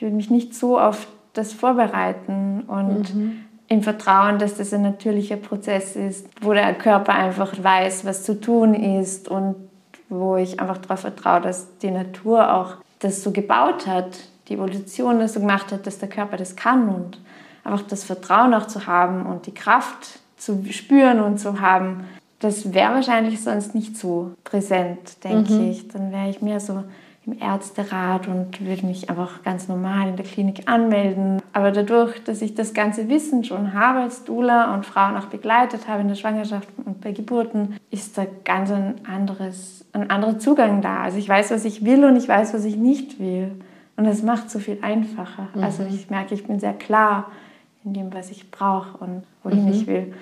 ich 0.00 0.02
würde 0.02 0.16
mich 0.16 0.30
nicht 0.30 0.54
so 0.54 0.80
auf 0.80 1.08
das 1.34 1.52
vorbereiten 1.52 2.62
und 2.66 3.14
mhm. 3.14 3.44
im 3.68 3.82
Vertrauen, 3.82 4.38
dass 4.38 4.54
das 4.54 4.72
ein 4.72 4.80
natürlicher 4.80 5.36
Prozess 5.36 5.94
ist, 5.94 6.26
wo 6.40 6.54
der 6.54 6.72
Körper 6.72 7.12
einfach 7.12 7.52
weiß, 7.62 8.06
was 8.06 8.22
zu 8.22 8.40
tun 8.40 8.72
ist 8.72 9.28
und 9.28 9.56
wo 10.08 10.36
ich 10.36 10.58
einfach 10.58 10.78
darauf 10.78 11.00
vertraue, 11.00 11.42
dass 11.42 11.76
die 11.80 11.90
Natur 11.90 12.50
auch 12.50 12.76
das 13.00 13.22
so 13.22 13.30
gebaut 13.30 13.86
hat, 13.86 14.18
die 14.48 14.54
Evolution 14.54 15.18
das 15.18 15.34
so 15.34 15.40
gemacht 15.40 15.70
hat, 15.70 15.86
dass 15.86 15.98
der 15.98 16.08
Körper 16.08 16.38
das 16.38 16.56
kann 16.56 16.88
und 16.88 17.20
einfach 17.62 17.82
das 17.82 18.04
Vertrauen 18.04 18.54
auch 18.54 18.68
zu 18.68 18.86
haben 18.86 19.26
und 19.26 19.44
die 19.44 19.54
Kraft 19.54 20.18
zu 20.38 20.64
spüren 20.70 21.20
und 21.20 21.38
zu 21.38 21.60
haben, 21.60 22.04
das 22.38 22.72
wäre 22.72 22.94
wahrscheinlich 22.94 23.42
sonst 23.42 23.74
nicht 23.74 23.98
so 23.98 24.30
präsent, 24.44 25.22
denke 25.24 25.52
mhm. 25.52 25.70
ich. 25.72 25.88
Dann 25.88 26.10
wäre 26.10 26.30
ich 26.30 26.40
mehr 26.40 26.58
so 26.58 26.84
im 27.26 27.38
Ärzterat 27.38 28.28
und 28.28 28.64
würde 28.64 28.86
mich 28.86 29.10
einfach 29.10 29.42
ganz 29.42 29.68
normal 29.68 30.08
in 30.08 30.16
der 30.16 30.24
Klinik 30.24 30.62
anmelden. 30.66 31.42
Aber 31.52 31.70
dadurch, 31.70 32.22
dass 32.24 32.40
ich 32.40 32.54
das 32.54 32.72
ganze 32.72 33.08
Wissen 33.08 33.44
schon 33.44 33.74
habe 33.74 34.00
als 34.00 34.24
Doula 34.24 34.74
und 34.74 34.86
Frauen 34.86 35.16
auch 35.16 35.26
begleitet 35.26 35.86
habe 35.86 36.00
in 36.00 36.08
der 36.08 36.14
Schwangerschaft 36.14 36.68
und 36.84 37.00
bei 37.02 37.12
Geburten, 37.12 37.76
ist 37.90 38.16
da 38.16 38.26
ganz 38.44 38.70
ein, 38.70 38.94
anderes, 39.06 39.84
ein 39.92 40.10
anderer 40.10 40.38
Zugang 40.38 40.80
da. 40.80 41.02
Also 41.02 41.18
ich 41.18 41.28
weiß, 41.28 41.50
was 41.50 41.64
ich 41.64 41.84
will 41.84 42.04
und 42.04 42.16
ich 42.16 42.26
weiß, 42.26 42.54
was 42.54 42.64
ich 42.64 42.76
nicht 42.76 43.20
will. 43.20 43.52
Und 43.96 44.04
das 44.06 44.22
macht 44.22 44.50
so 44.50 44.58
viel 44.58 44.78
einfacher. 44.80 45.48
Mhm. 45.54 45.62
Also 45.62 45.84
ich 45.84 46.08
merke, 46.08 46.34
ich 46.34 46.46
bin 46.46 46.58
sehr 46.58 46.72
klar 46.72 47.30
in 47.84 47.92
dem, 47.92 48.14
was 48.14 48.30
ich 48.30 48.50
brauche 48.50 48.96
und 48.96 49.24
wohin 49.42 49.66
mhm. 49.66 49.72
ich 49.72 49.86
will. 49.86 50.14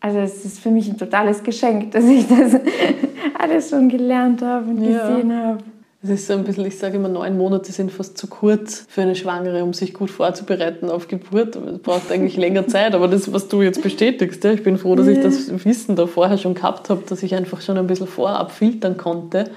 Also 0.00 0.18
es 0.18 0.44
ist 0.44 0.60
für 0.60 0.70
mich 0.70 0.88
ein 0.88 0.96
totales 0.96 1.42
Geschenk, 1.42 1.90
dass 1.92 2.04
ich 2.04 2.26
das 2.26 2.60
alles 3.38 3.68
schon 3.68 3.90
gelernt 3.90 4.40
habe 4.40 4.70
und 4.70 4.82
ja. 4.82 5.06
gesehen 5.06 5.36
habe. 5.36 5.58
Es 6.04 6.10
ist 6.10 6.26
so 6.26 6.34
ein 6.34 6.44
bisschen, 6.44 6.66
ich 6.66 6.76
sage 6.76 6.96
immer, 6.96 7.08
neun 7.08 7.38
Monate 7.38 7.72
sind 7.72 7.90
fast 7.90 8.18
zu 8.18 8.26
kurz 8.26 8.84
für 8.90 9.00
eine 9.00 9.16
Schwangere, 9.16 9.64
um 9.64 9.72
sich 9.72 9.94
gut 9.94 10.10
vorzubereiten 10.10 10.90
auf 10.90 11.08
Geburt. 11.08 11.56
Es 11.56 11.78
braucht 11.78 12.12
eigentlich 12.12 12.36
länger 12.36 12.68
Zeit, 12.68 12.94
aber 12.94 13.08
das, 13.08 13.32
was 13.32 13.48
du 13.48 13.62
jetzt 13.62 13.82
bestätigst, 13.82 14.44
ja, 14.44 14.52
ich 14.52 14.62
bin 14.62 14.76
froh, 14.76 14.96
dass 14.96 15.06
ich 15.06 15.20
das 15.20 15.64
Wissen 15.64 15.96
da 15.96 16.06
vorher 16.06 16.36
schon 16.36 16.52
gehabt 16.52 16.90
habe, 16.90 17.02
dass 17.08 17.22
ich 17.22 17.34
einfach 17.34 17.62
schon 17.62 17.78
ein 17.78 17.86
bisschen 17.86 18.06
vorab 18.06 18.52
filtern 18.52 18.98
konnte, 18.98 19.50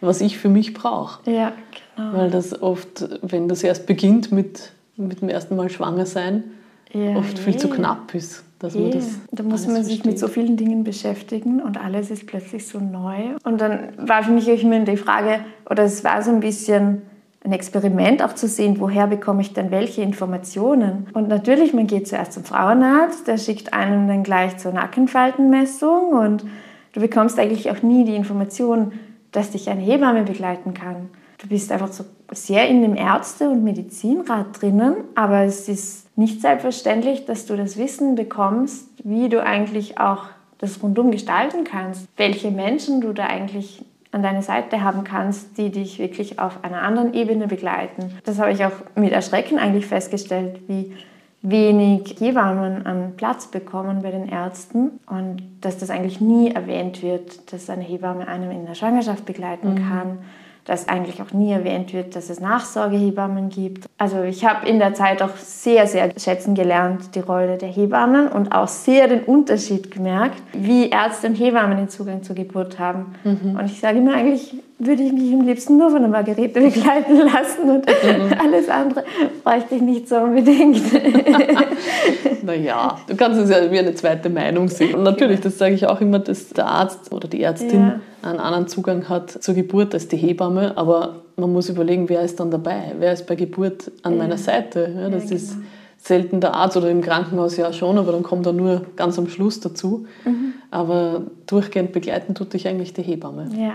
was 0.00 0.20
ich 0.20 0.38
für 0.38 0.48
mich 0.48 0.74
brauche. 0.74 1.30
Ja, 1.30 1.52
genau. 1.96 2.18
Weil 2.18 2.30
das 2.30 2.60
oft, 2.60 3.08
wenn 3.22 3.46
das 3.46 3.62
erst 3.62 3.86
beginnt 3.86 4.32
mit, 4.32 4.72
mit 4.96 5.20
dem 5.20 5.28
ersten 5.28 5.54
Mal 5.54 5.70
schwanger 5.70 6.06
sein, 6.06 6.42
ja, 6.92 7.16
oft 7.16 7.38
viel 7.38 7.56
zu 7.56 7.68
knapp 7.68 8.14
ist. 8.14 8.44
Dass 8.58 8.74
man 8.74 8.92
das 8.92 9.18
da 9.32 9.42
muss 9.42 9.66
man 9.66 9.82
sich 9.82 10.04
mit 10.04 10.20
so 10.20 10.28
vielen 10.28 10.56
Dingen 10.56 10.84
beschäftigen 10.84 11.60
und 11.60 11.82
alles 11.82 12.12
ist 12.12 12.26
plötzlich 12.26 12.66
so 12.66 12.78
neu. 12.78 13.34
Und 13.42 13.60
dann 13.60 13.88
war 13.96 14.22
für 14.22 14.30
mich 14.30 14.46
immer 14.48 14.78
die 14.80 14.96
Frage, 14.96 15.40
oder 15.68 15.82
es 15.82 16.04
war 16.04 16.22
so 16.22 16.30
ein 16.30 16.40
bisschen 16.40 17.02
ein 17.44 17.52
Experiment 17.52 18.22
auch 18.22 18.34
zu 18.34 18.46
sehen, 18.46 18.76
woher 18.78 19.08
bekomme 19.08 19.42
ich 19.42 19.52
denn 19.52 19.72
welche 19.72 20.02
Informationen. 20.02 21.08
Und 21.12 21.28
natürlich, 21.28 21.74
man 21.74 21.88
geht 21.88 22.06
zuerst 22.06 22.34
zum 22.34 22.44
Frauenarzt, 22.44 23.26
der 23.26 23.36
schickt 23.36 23.72
einen 23.72 24.06
dann 24.06 24.22
gleich 24.22 24.58
zur 24.58 24.72
Nackenfaltenmessung 24.72 26.12
und 26.12 26.44
du 26.92 27.00
bekommst 27.00 27.40
eigentlich 27.40 27.68
auch 27.70 27.82
nie 27.82 28.04
die 28.04 28.14
Information, 28.14 28.92
dass 29.32 29.50
dich 29.50 29.68
eine 29.68 29.80
Hebamme 29.80 30.22
begleiten 30.22 30.72
kann. 30.72 31.08
Du 31.38 31.48
bist 31.48 31.72
einfach 31.72 31.90
so 31.90 32.04
sehr 32.32 32.68
in 32.68 32.82
dem 32.82 32.94
Ärzte- 32.94 33.50
und 33.50 33.64
Medizinrat 33.64 34.60
drinnen, 34.60 34.94
aber 35.16 35.40
es 35.40 35.68
ist 35.68 36.01
nicht 36.16 36.40
selbstverständlich, 36.40 37.24
dass 37.24 37.46
du 37.46 37.56
das 37.56 37.76
Wissen 37.76 38.14
bekommst, 38.14 38.88
wie 39.04 39.28
du 39.28 39.42
eigentlich 39.42 39.98
auch 39.98 40.24
das 40.58 40.82
rundum 40.82 41.10
gestalten 41.10 41.64
kannst, 41.64 42.06
welche 42.16 42.50
Menschen 42.50 43.00
du 43.00 43.12
da 43.12 43.26
eigentlich 43.26 43.84
an 44.12 44.22
deiner 44.22 44.42
Seite 44.42 44.84
haben 44.84 45.04
kannst, 45.04 45.56
die 45.56 45.70
dich 45.70 45.98
wirklich 45.98 46.38
auf 46.38 46.62
einer 46.62 46.82
anderen 46.82 47.14
Ebene 47.14 47.48
begleiten. 47.48 48.12
Das 48.24 48.38
habe 48.38 48.52
ich 48.52 48.64
auch 48.64 48.72
mit 48.94 49.12
Erschrecken 49.12 49.58
eigentlich 49.58 49.86
festgestellt, 49.86 50.60
wie 50.68 50.92
wenig 51.40 52.20
Hebammen 52.20 52.86
an 52.86 53.14
Platz 53.16 53.48
bekommen 53.48 54.02
bei 54.02 54.12
den 54.12 54.28
Ärzten 54.28 55.00
und 55.06 55.42
dass 55.60 55.78
das 55.78 55.90
eigentlich 55.90 56.20
nie 56.20 56.52
erwähnt 56.52 57.02
wird, 57.02 57.52
dass 57.52 57.68
eine 57.68 57.82
Hebamme 57.82 58.28
einem 58.28 58.50
in 58.52 58.66
der 58.66 58.74
Schwangerschaft 58.74 59.24
begleiten 59.24 59.74
mhm. 59.74 59.88
kann, 59.88 60.18
dass 60.64 60.88
eigentlich 60.88 61.20
auch 61.20 61.32
nie 61.32 61.52
erwähnt 61.52 61.92
wird, 61.92 62.14
dass 62.14 62.30
es 62.30 62.40
Nachsorgehebammen 62.40 63.48
gibt. 63.48 63.86
Also 63.98 64.22
ich 64.22 64.44
habe 64.44 64.68
in 64.68 64.78
der 64.78 64.94
Zeit 64.94 65.22
auch 65.22 65.36
sehr, 65.36 65.86
sehr 65.86 66.10
schätzen 66.18 66.54
gelernt, 66.54 67.14
die 67.14 67.20
Rolle 67.20 67.58
der 67.58 67.68
Hebammen 67.68 68.28
und 68.28 68.52
auch 68.52 68.68
sehr 68.68 69.08
den 69.08 69.24
Unterschied 69.24 69.90
gemerkt, 69.90 70.40
wie 70.52 70.90
Ärzte 70.90 71.28
und 71.28 71.34
Hebammen 71.34 71.76
den 71.76 71.88
Zugang 71.88 72.22
zur 72.22 72.36
Geburt 72.36 72.78
haben. 72.78 73.14
Mhm. 73.24 73.56
Und 73.58 73.66
ich 73.66 73.80
sage 73.80 73.98
immer, 73.98 74.14
eigentlich 74.14 74.54
würde 74.86 75.02
ich 75.02 75.12
mich 75.12 75.32
am 75.32 75.46
liebsten 75.46 75.76
nur 75.76 75.90
von 75.90 76.00
der 76.00 76.10
Margarete 76.10 76.60
begleiten 76.60 77.16
lassen 77.32 77.70
und 77.70 77.86
mhm. 77.86 78.38
alles 78.38 78.68
andere 78.68 79.04
bräuchte 79.44 79.76
ich 79.76 79.82
nicht 79.82 80.08
so 80.08 80.16
unbedingt. 80.16 80.82
naja, 82.42 82.98
du 83.06 83.16
kannst 83.16 83.40
es 83.40 83.50
ja 83.50 83.70
wie 83.70 83.78
eine 83.78 83.94
zweite 83.94 84.28
Meinung 84.28 84.68
sehen. 84.68 84.94
Und 84.94 85.02
natürlich, 85.04 85.40
das 85.40 85.58
sage 85.58 85.74
ich 85.74 85.86
auch 85.86 86.00
immer, 86.00 86.18
dass 86.18 86.50
der 86.50 86.66
Arzt 86.66 87.12
oder 87.12 87.28
die 87.28 87.42
Ärztin 87.42 87.80
ja. 87.80 88.00
einen 88.28 88.38
anderen 88.38 88.68
Zugang 88.68 89.08
hat 89.08 89.30
zur 89.30 89.54
Geburt 89.54 89.94
als 89.94 90.08
die 90.08 90.16
Hebamme, 90.16 90.76
aber 90.76 91.22
man 91.36 91.52
muss 91.52 91.68
überlegen, 91.68 92.08
wer 92.08 92.22
ist 92.22 92.40
dann 92.40 92.50
dabei? 92.50 92.92
Wer 92.98 93.12
ist 93.12 93.26
bei 93.26 93.34
Geburt 93.34 93.90
an 94.02 94.12
ja. 94.12 94.18
meiner 94.18 94.38
Seite? 94.38 94.92
Ja, 94.94 95.08
das 95.08 95.24
genau. 95.24 95.36
ist 95.36 95.56
selten 95.98 96.40
der 96.40 96.54
Arzt 96.54 96.76
oder 96.76 96.90
im 96.90 97.00
Krankenhaus 97.00 97.56
ja 97.56 97.72
schon, 97.72 97.96
aber 97.96 98.12
dann 98.12 98.24
kommt 98.24 98.44
er 98.46 98.52
nur 98.52 98.82
ganz 98.96 99.18
am 99.18 99.28
Schluss 99.28 99.60
dazu. 99.60 100.06
Mhm. 100.24 100.54
Aber 100.70 101.22
durchgehend 101.46 101.92
begleiten 101.92 102.34
tut 102.34 102.52
dich 102.54 102.66
eigentlich 102.66 102.92
die 102.92 103.02
Hebamme. 103.02 103.48
Ja. 103.56 103.74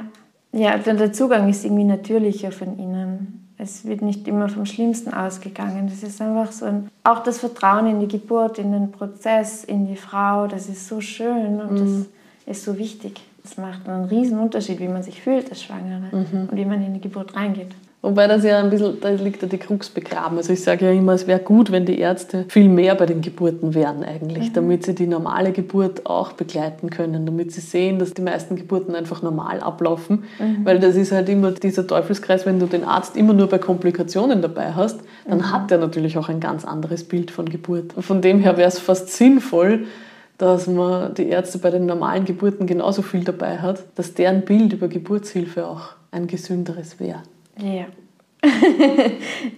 Ja, 0.52 0.78
der 0.78 1.14
Zugang 1.14 1.50
ist 1.50 1.66
irgendwie 1.66 1.84
natürlicher 1.84 2.52
von 2.52 2.78
ihnen. 2.80 3.54
Es 3.58 3.86
wird 3.86 4.02
nicht 4.02 4.28
immer 4.28 4.50
vom 4.50 4.66
Schlimmsten 4.66 5.14
ausgegangen. 5.14 5.88
Das 5.90 6.04
ist 6.04 6.22
einfach 6.22 6.52
so 6.52 6.66
ein, 6.66 6.90
auch 7.04 7.24
das 7.24 7.40
Vertrauen 7.40 7.88
in 7.88 8.00
die 8.00 8.08
Geburt, 8.08 8.60
in 8.60 8.72
den 8.72 8.92
Prozess, 8.92 9.64
in 9.64 9.88
die 9.88 9.96
Frau, 9.96 10.48
das 10.48 10.70
ist 10.70 10.88
so 10.88 11.02
schön 11.02 11.60
und 11.60 11.72
mhm. 11.72 12.06
das 12.46 12.58
ist 12.58 12.66
so 12.66 12.78
wichtig. 12.78 13.20
Das 13.48 13.58
macht 13.58 13.88
einen 13.88 14.06
riesen 14.06 14.40
Unterschied, 14.40 14.82
wie 14.82 14.90
man 14.90 15.04
sich 15.04 15.22
fühlt 15.22 15.50
als 15.50 15.64
Schwangere 15.64 16.10
mhm. 16.12 16.50
und 16.52 16.58
wie 16.58 16.66
man 16.66 16.84
in 16.84 16.94
die 16.94 17.00
Geburt 17.00 17.34
reingeht. 17.34 17.70
Wobei 18.02 18.28
das 18.28 18.44
ja 18.44 18.60
ein 18.60 18.70
bisschen, 18.70 19.00
da 19.00 19.10
liegt 19.10 19.42
ja 19.42 19.48
die 19.48 19.58
Krux 19.58 19.90
begraben. 19.90 20.38
Also 20.38 20.54
ich 20.54 20.62
sage 20.62 20.86
ja 20.86 20.92
immer, 20.92 21.14
es 21.14 21.28
wäre 21.28 21.40
gut, 21.40 21.72
wenn 21.72 21.86
die 21.86 21.98
Ärzte 21.98 22.46
viel 22.50 22.68
mehr 22.68 22.94
bei 22.96 23.06
den 23.06 23.22
Geburten 23.22 23.74
wären 23.74 24.04
eigentlich, 24.04 24.50
mhm. 24.50 24.54
damit 24.54 24.86
sie 24.86 24.94
die 24.94 25.08
normale 25.08 25.54
Geburt 25.54 26.06
auch 26.06 26.34
begleiten 26.34 26.90
können, 26.90 27.26
damit 27.26 27.54
sie 27.54 27.62
sehen, 27.62 28.00
dass 28.00 28.14
die 28.14 28.22
meisten 28.22 28.58
Geburten 28.58 28.96
einfach 28.96 29.22
normal 29.22 29.62
ablaufen. 29.62 30.26
Mhm. 30.40 30.66
Weil 30.66 30.80
das 30.80 30.96
ist 30.98 31.14
halt 31.14 31.30
immer 31.30 31.52
dieser 31.52 31.88
Teufelskreis, 31.88 32.46
wenn 32.46 32.60
du 32.60 32.66
den 32.66 32.84
Arzt 32.84 33.16
immer 33.16 33.34
nur 33.34 33.48
bei 33.48 33.60
Komplikationen 33.60 34.42
dabei 34.42 34.74
hast, 34.74 35.00
dann 35.26 35.40
mhm. 35.40 35.52
hat 35.54 35.72
er 35.72 35.78
natürlich 35.78 36.18
auch 36.18 36.28
ein 36.28 36.42
ganz 36.42 36.66
anderes 36.66 37.06
Bild 37.06 37.32
von 37.32 37.48
Geburt. 37.48 37.94
Von 37.98 38.22
dem 38.22 38.40
her 38.40 38.58
wäre 38.58 38.68
es 38.68 38.78
fast 38.78 39.10
sinnvoll, 39.10 39.86
dass 40.38 40.68
man 40.68 41.14
die 41.16 41.28
Ärzte 41.28 41.58
bei 41.58 41.72
den 41.72 41.86
normalen 41.86 42.26
Geburten 42.26 42.68
genauso 42.68 43.02
viel 43.02 43.24
dabei 43.24 43.58
hat, 43.58 43.84
dass 43.96 44.14
deren 44.14 44.44
Bild 44.44 44.74
über 44.74 44.88
Geburtshilfe 44.88 45.66
auch 45.66 45.90
ein 46.12 46.28
gesünderes 46.28 47.00
wäre. 47.00 47.24
Ja. 47.60 47.86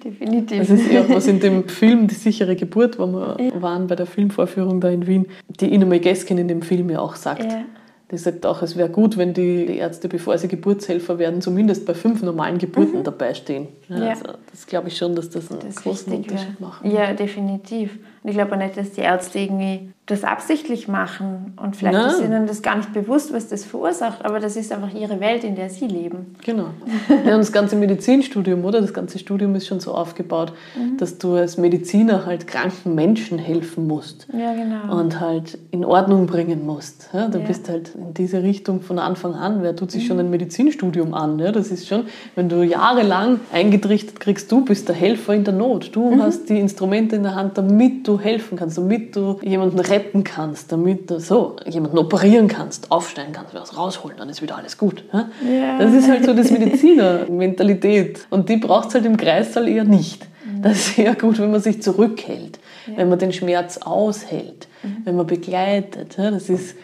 Definitiv. 0.03 0.59
Das 0.59 0.69
ist 0.69 0.89
ja 0.91 1.01
auch 1.01 1.09
was 1.09 1.27
in 1.27 1.41
dem 1.41 1.67
Film 1.67 2.07
Die 2.07 2.15
sichere 2.15 2.55
Geburt, 2.55 2.97
wo 2.97 3.07
wir 3.07 3.37
ja. 3.39 3.61
waren 3.61 3.87
bei 3.87 3.95
der 3.95 4.05
Filmvorführung 4.05 4.79
da 4.79 4.89
in 4.89 5.05
Wien, 5.05 5.25
die 5.59 5.73
Ina 5.73 5.97
Geskin 5.97 6.37
in 6.37 6.47
dem 6.47 6.61
Film 6.61 6.89
ja 6.89 6.99
auch 6.99 7.15
sagt. 7.15 7.43
Ja. 7.43 7.65
Die 8.11 8.17
sagt 8.17 8.43
auch, 8.45 8.63
es 8.63 8.75
wäre 8.75 8.89
gut, 8.89 9.17
wenn 9.17 9.35
die 9.35 9.77
Ärzte, 9.77 10.09
bevor 10.09 10.35
sie 10.39 10.47
Geburtshelfer 10.47 11.19
werden, 11.19 11.41
zumindest 11.41 11.85
bei 11.85 11.93
fünf 11.93 12.23
normalen 12.23 12.57
Geburten 12.57 12.99
mhm. 12.99 13.03
dabei 13.03 13.35
stehen. 13.35 13.67
Ja, 13.87 13.97
ja. 13.97 14.09
Also 14.09 14.23
das 14.49 14.65
glaube 14.65 14.87
ich 14.87 14.97
schon, 14.97 15.13
dass 15.13 15.29
das 15.29 15.51
einen 15.51 15.59
das 15.59 15.75
großen 15.75 16.11
Unterschied 16.11 16.59
macht. 16.59 16.83
Ja, 16.85 17.13
definitiv. 17.13 17.99
Und 18.23 18.29
ich 18.29 18.35
glaube 18.35 18.53
auch 18.53 18.57
nicht, 18.57 18.77
dass 18.77 18.93
die 18.93 19.01
Ärzte 19.01 19.37
irgendwie 19.37 19.91
das 20.09 20.23
absichtlich 20.23 20.87
machen. 20.87 21.53
Und 21.61 21.75
vielleicht 21.75 21.97
Nein. 21.97 22.09
ist 22.09 22.21
ihnen 22.21 22.47
das 22.47 22.61
gar 22.61 22.75
nicht 22.77 22.93
bewusst, 22.93 23.31
was 23.31 23.47
das 23.47 23.63
verursacht. 23.63 24.25
Aber 24.25 24.39
das 24.39 24.55
ist 24.55 24.71
einfach 24.71 24.93
ihre 24.93 25.19
Welt, 25.19 25.43
in 25.43 25.55
der 25.55 25.69
sie 25.69 25.87
leben. 25.87 26.35
Genau. 26.43 26.69
Ja, 27.09 27.35
und 27.35 27.41
das 27.41 27.51
ganze 27.51 27.75
Medizinstudium, 27.75 28.65
oder? 28.65 28.81
Das 28.81 28.93
ganze 28.93 29.19
Studium 29.19 29.53
ist 29.55 29.67
schon 29.67 29.79
so 29.79 29.93
aufgebaut, 29.93 30.53
mhm. 30.75 30.97
dass 30.97 31.17
du 31.19 31.35
als 31.35 31.57
Mediziner 31.57 32.25
halt 32.25 32.47
kranken 32.47 32.95
Menschen 32.95 33.37
helfen 33.37 33.87
musst. 33.87 34.27
Ja, 34.33 34.53
genau. 34.53 34.99
Und 34.99 35.19
halt 35.19 35.59
in 35.71 35.85
Ordnung 35.85 36.25
bringen 36.25 36.65
musst. 36.65 37.09
Ja, 37.13 37.27
du 37.27 37.39
ja. 37.39 37.45
bist 37.45 37.69
halt 37.69 37.93
in 37.95 38.13
diese 38.15 38.41
Richtung 38.41 38.81
von 38.81 38.97
Anfang 38.97 39.35
an. 39.35 39.61
Wer 39.61 39.75
tut 39.75 39.91
sich 39.91 40.03
mhm. 40.03 40.07
schon 40.07 40.19
ein 40.19 40.29
Medizinstudium 40.31 41.13
an? 41.13 41.37
Ja, 41.37 41.51
das 41.51 41.69
ist 41.69 41.87
schon, 41.87 42.05
wenn 42.35 42.49
du 42.49 42.63
jahrelang 42.63 43.39
eingetrichtert 43.53 44.19
kriegst, 44.19 44.51
du 44.51 44.65
bist 44.65 44.87
der 44.87 44.95
Helfer 44.95 45.35
in 45.35 45.43
der 45.43 45.53
Not. 45.53 45.95
Du 45.95 46.09
mhm. 46.09 46.21
hast 46.23 46.49
die 46.49 46.59
Instrumente 46.59 47.15
in 47.15 47.23
der 47.23 47.35
Hand, 47.35 47.57
damit 47.59 48.07
du 48.07 48.19
helfen 48.19 48.57
kannst, 48.57 48.77
damit 48.77 49.15
du 49.15 49.39
jemanden 49.43 49.79
retten 49.99 50.23
kannst, 50.23 50.71
damit 50.71 51.09
du 51.09 51.19
so 51.19 51.55
jemanden 51.65 51.97
operieren 51.97 52.47
kannst, 52.47 52.91
aufstellen 52.91 53.31
kannst, 53.33 53.53
was 53.53 53.77
rausholen, 53.77 54.17
dann 54.17 54.29
ist 54.29 54.41
wieder 54.41 54.57
alles 54.57 54.77
gut. 54.77 55.03
Ja? 55.11 55.29
Yeah. 55.43 55.79
Das 55.79 55.93
ist 55.93 56.09
halt 56.09 56.25
so 56.25 56.33
das 56.33 56.51
Mediziner-Mentalität. 56.51 58.27
Und 58.29 58.49
die 58.49 58.57
braucht 58.57 58.89
es 58.89 58.95
halt 58.95 59.05
im 59.05 59.17
Kreissaal 59.17 59.67
eher 59.67 59.83
nicht. 59.83 60.25
Mhm. 60.45 60.61
Das 60.61 60.77
ist 60.77 60.99
eher 60.99 61.15
gut, 61.15 61.39
wenn 61.39 61.51
man 61.51 61.61
sich 61.61 61.81
zurückhält, 61.81 62.59
ja. 62.87 62.97
wenn 62.97 63.09
man 63.09 63.19
den 63.19 63.33
Schmerz 63.33 63.77
aushält, 63.77 64.67
mhm. 64.83 64.97
wenn 65.03 65.15
man 65.15 65.27
begleitet. 65.27 66.17
Ja? 66.17 66.31
Das 66.31 66.49
ist 66.49 66.75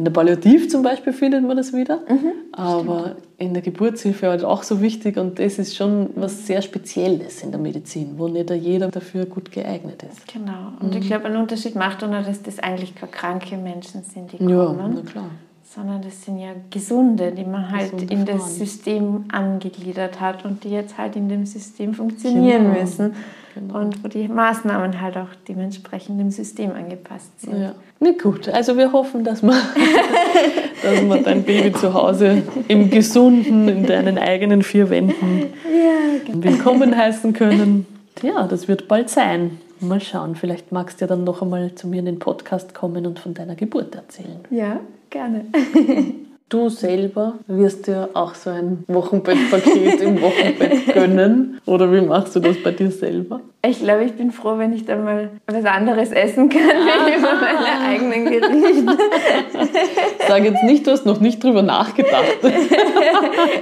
in 0.00 0.04
der 0.04 0.12
Palliativ 0.12 0.70
zum 0.70 0.82
Beispiel 0.82 1.12
findet 1.12 1.46
man 1.46 1.58
das 1.58 1.74
wieder, 1.74 1.98
mhm, 2.08 2.32
aber 2.52 3.00
stimmt. 3.00 3.16
in 3.36 3.52
der 3.52 3.62
Geburtshilfe 3.62 4.28
halt 4.28 4.44
auch 4.44 4.62
so 4.62 4.80
wichtig 4.80 5.18
und 5.18 5.38
das 5.38 5.58
ist 5.58 5.76
schon 5.76 6.08
was 6.14 6.46
sehr 6.46 6.62
Spezielles 6.62 7.42
in 7.42 7.50
der 7.50 7.60
Medizin, 7.60 8.14
wo 8.16 8.26
nicht 8.26 8.50
jeder 8.50 8.88
dafür 8.88 9.26
gut 9.26 9.52
geeignet 9.52 10.02
ist. 10.02 10.26
Genau, 10.26 10.72
und 10.80 10.94
mhm. 10.94 11.02
ich 11.02 11.06
glaube, 11.06 11.26
ein 11.26 11.36
Unterschied 11.36 11.74
macht 11.74 12.02
auch, 12.02 12.10
dass 12.10 12.42
das 12.42 12.60
eigentlich 12.60 12.94
keine 12.94 13.12
kranke 13.12 13.58
Menschen 13.58 14.02
sind, 14.02 14.32
die 14.32 14.38
kommen. 14.38 14.48
Ja, 14.48 14.90
na 14.94 15.02
klar. 15.02 15.30
Sondern 15.72 16.02
das 16.02 16.24
sind 16.24 16.38
ja 16.38 16.48
Gesunde, 16.68 17.30
die 17.30 17.44
man 17.44 17.70
halt 17.70 17.92
Gesunde 17.92 18.12
in 18.12 18.24
das 18.24 18.56
System 18.56 19.26
angegliedert 19.30 20.20
hat 20.20 20.44
und 20.44 20.64
die 20.64 20.70
jetzt 20.70 20.98
halt 20.98 21.14
in 21.14 21.28
dem 21.28 21.46
System 21.46 21.94
funktionieren 21.94 22.64
genau. 22.64 22.80
müssen. 22.80 23.14
Genau. 23.54 23.78
Und 23.78 24.02
wo 24.02 24.08
die 24.08 24.26
Maßnahmen 24.26 25.00
halt 25.00 25.16
auch 25.16 25.28
dementsprechend 25.46 26.18
dem 26.18 26.32
System 26.32 26.72
angepasst 26.72 27.40
sind. 27.40 27.60
Ja. 27.60 27.74
Na 28.00 28.10
gut, 28.20 28.48
also 28.48 28.76
wir 28.76 28.92
hoffen, 28.92 29.22
dass 29.22 29.44
wir, 29.44 29.52
dass 30.82 31.02
wir 31.02 31.22
dein 31.22 31.44
Baby 31.44 31.72
zu 31.72 31.94
Hause 31.94 32.42
im 32.66 32.90
Gesunden, 32.90 33.68
in 33.68 33.86
deinen 33.86 34.18
eigenen 34.18 34.64
vier 34.64 34.90
Wänden 34.90 35.52
ja, 35.64 36.18
genau. 36.26 36.42
willkommen 36.42 36.96
heißen 36.96 37.32
können. 37.32 37.86
Ja, 38.22 38.48
das 38.48 38.66
wird 38.66 38.88
bald 38.88 39.08
sein. 39.08 39.60
Mal 39.78 40.00
schauen, 40.00 40.34
vielleicht 40.34 40.72
magst 40.72 41.00
du 41.00 41.04
ja 41.04 41.06
dann 41.06 41.22
noch 41.22 41.42
einmal 41.42 41.76
zu 41.76 41.86
mir 41.86 42.00
in 42.00 42.06
den 42.06 42.18
Podcast 42.18 42.74
kommen 42.74 43.06
und 43.06 43.20
von 43.20 43.34
deiner 43.34 43.54
Geburt 43.54 43.94
erzählen. 43.94 44.40
Ja, 44.50 44.80
gerne. 45.10 45.50
Du 46.50 46.68
selber 46.68 47.34
wirst 47.46 47.86
dir 47.86 48.08
auch 48.12 48.34
so 48.34 48.50
ein 48.50 48.82
Wochenbettpaket 48.88 50.00
im 50.00 50.20
Wochenbett 50.20 50.84
gönnen. 50.94 51.60
Oder 51.64 51.92
wie 51.92 52.00
machst 52.00 52.34
du 52.34 52.40
das 52.40 52.60
bei 52.60 52.72
dir 52.72 52.90
selber? 52.90 53.40
Ich 53.64 53.78
glaube, 53.78 54.02
ich 54.02 54.14
bin 54.14 54.32
froh, 54.32 54.58
wenn 54.58 54.72
ich 54.72 54.84
dann 54.84 55.04
mal 55.04 55.30
was 55.46 55.64
anderes 55.64 56.10
essen 56.10 56.48
kann, 56.48 56.60
wie 57.06 57.18
über 57.18 57.34
meine 57.34 57.88
eigenen 57.88 58.24
Gerichte. 58.24 58.98
Sag 60.26 60.42
jetzt 60.44 60.64
nicht, 60.64 60.86
du 60.88 60.90
hast 60.90 61.06
noch 61.06 61.20
nicht 61.20 61.44
drüber 61.44 61.62
nachgedacht. 61.62 62.38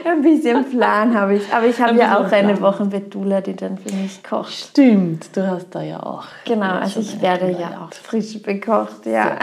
ein 0.06 0.22
bisschen 0.22 0.64
Plan 0.70 1.14
habe 1.14 1.34
ich. 1.34 1.42
Aber 1.52 1.66
ich 1.66 1.78
habe 1.78 1.98
ja 1.98 2.18
auch 2.18 2.32
eine 2.32 2.58
Wochenbettdula, 2.58 3.42
die 3.42 3.56
dann 3.56 3.76
für 3.76 3.94
mich 3.94 4.22
kocht. 4.22 4.52
Stimmt, 4.52 5.36
du 5.36 5.46
hast 5.46 5.74
da 5.74 5.82
ja 5.82 6.02
auch. 6.02 6.24
Genau, 6.46 6.76
also 6.76 7.00
ich 7.00 7.20
werde 7.20 7.50
ja 7.50 7.84
auch 7.84 7.92
frisch 7.92 8.40
bekocht, 8.40 9.04
ja. 9.04 9.36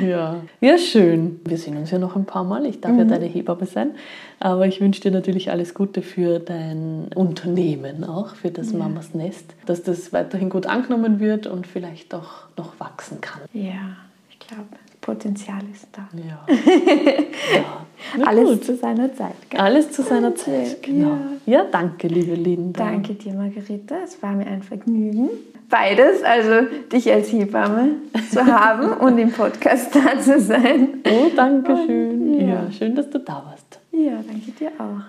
Ja. 0.00 0.36
ja, 0.60 0.78
schön. 0.78 1.40
Wir 1.44 1.56
sehen 1.56 1.76
uns 1.76 1.90
ja 1.90 1.98
noch 1.98 2.14
ein 2.14 2.24
paar 2.24 2.44
Mal 2.44 2.51
mal. 2.52 2.66
Ich 2.66 2.80
darf 2.80 2.92
mhm. 2.92 2.98
ja 3.00 3.04
deine 3.04 3.26
Hebamme 3.26 3.66
sein. 3.66 3.92
Aber 4.40 4.66
ich 4.66 4.80
wünsche 4.80 5.00
dir 5.00 5.10
natürlich 5.10 5.50
alles 5.50 5.74
Gute 5.74 6.02
für 6.02 6.38
dein 6.38 7.08
Unternehmen 7.14 8.04
auch, 8.04 8.34
für 8.34 8.50
das 8.50 8.72
ja. 8.72 8.78
Mamas 8.78 9.14
Nest, 9.14 9.54
dass 9.66 9.82
das 9.82 10.12
weiterhin 10.12 10.50
gut 10.50 10.66
angenommen 10.66 11.20
wird 11.20 11.46
und 11.46 11.66
vielleicht 11.66 12.14
auch 12.14 12.48
noch 12.56 12.78
wachsen 12.80 13.20
kann. 13.20 13.42
Ja, 13.52 13.96
ich 14.30 14.38
glaube. 14.38 14.66
Potenzial 15.02 15.60
ist 15.72 15.88
da. 15.92 16.08
Ja. 16.16 16.46
ja. 17.54 18.24
Alles 18.24 18.48
gut. 18.48 18.64
zu 18.64 18.76
seiner 18.76 19.12
Zeit. 19.12 19.34
Gell? 19.50 19.60
Alles 19.60 19.90
zu 19.90 20.02
seiner 20.02 20.34
Zeit, 20.34 20.80
genau. 20.82 21.18
Ja. 21.44 21.58
ja, 21.58 21.64
danke, 21.70 22.06
liebe 22.06 22.34
Linda. 22.34 22.84
Danke 22.84 23.14
dir, 23.14 23.34
Margarete. 23.34 23.96
Es 24.04 24.22
war 24.22 24.32
mir 24.32 24.46
ein 24.46 24.62
Vergnügen. 24.62 25.28
Beides, 25.68 26.22
also 26.22 26.68
dich 26.92 27.10
als 27.10 27.32
Hebamme 27.32 27.96
zu 28.30 28.46
haben 28.46 28.92
und 28.92 29.18
im 29.18 29.32
Podcast 29.32 29.94
da 29.94 30.20
zu 30.20 30.40
sein. 30.40 31.02
Oh, 31.04 31.30
danke 31.34 31.76
schön. 31.84 32.40
Ja. 32.40 32.46
ja, 32.46 32.70
schön, 32.70 32.94
dass 32.94 33.10
du 33.10 33.18
da 33.18 33.42
warst. 33.44 33.80
Ja, 33.90 34.22
danke 34.24 34.52
dir 34.52 34.70
auch. 34.78 35.02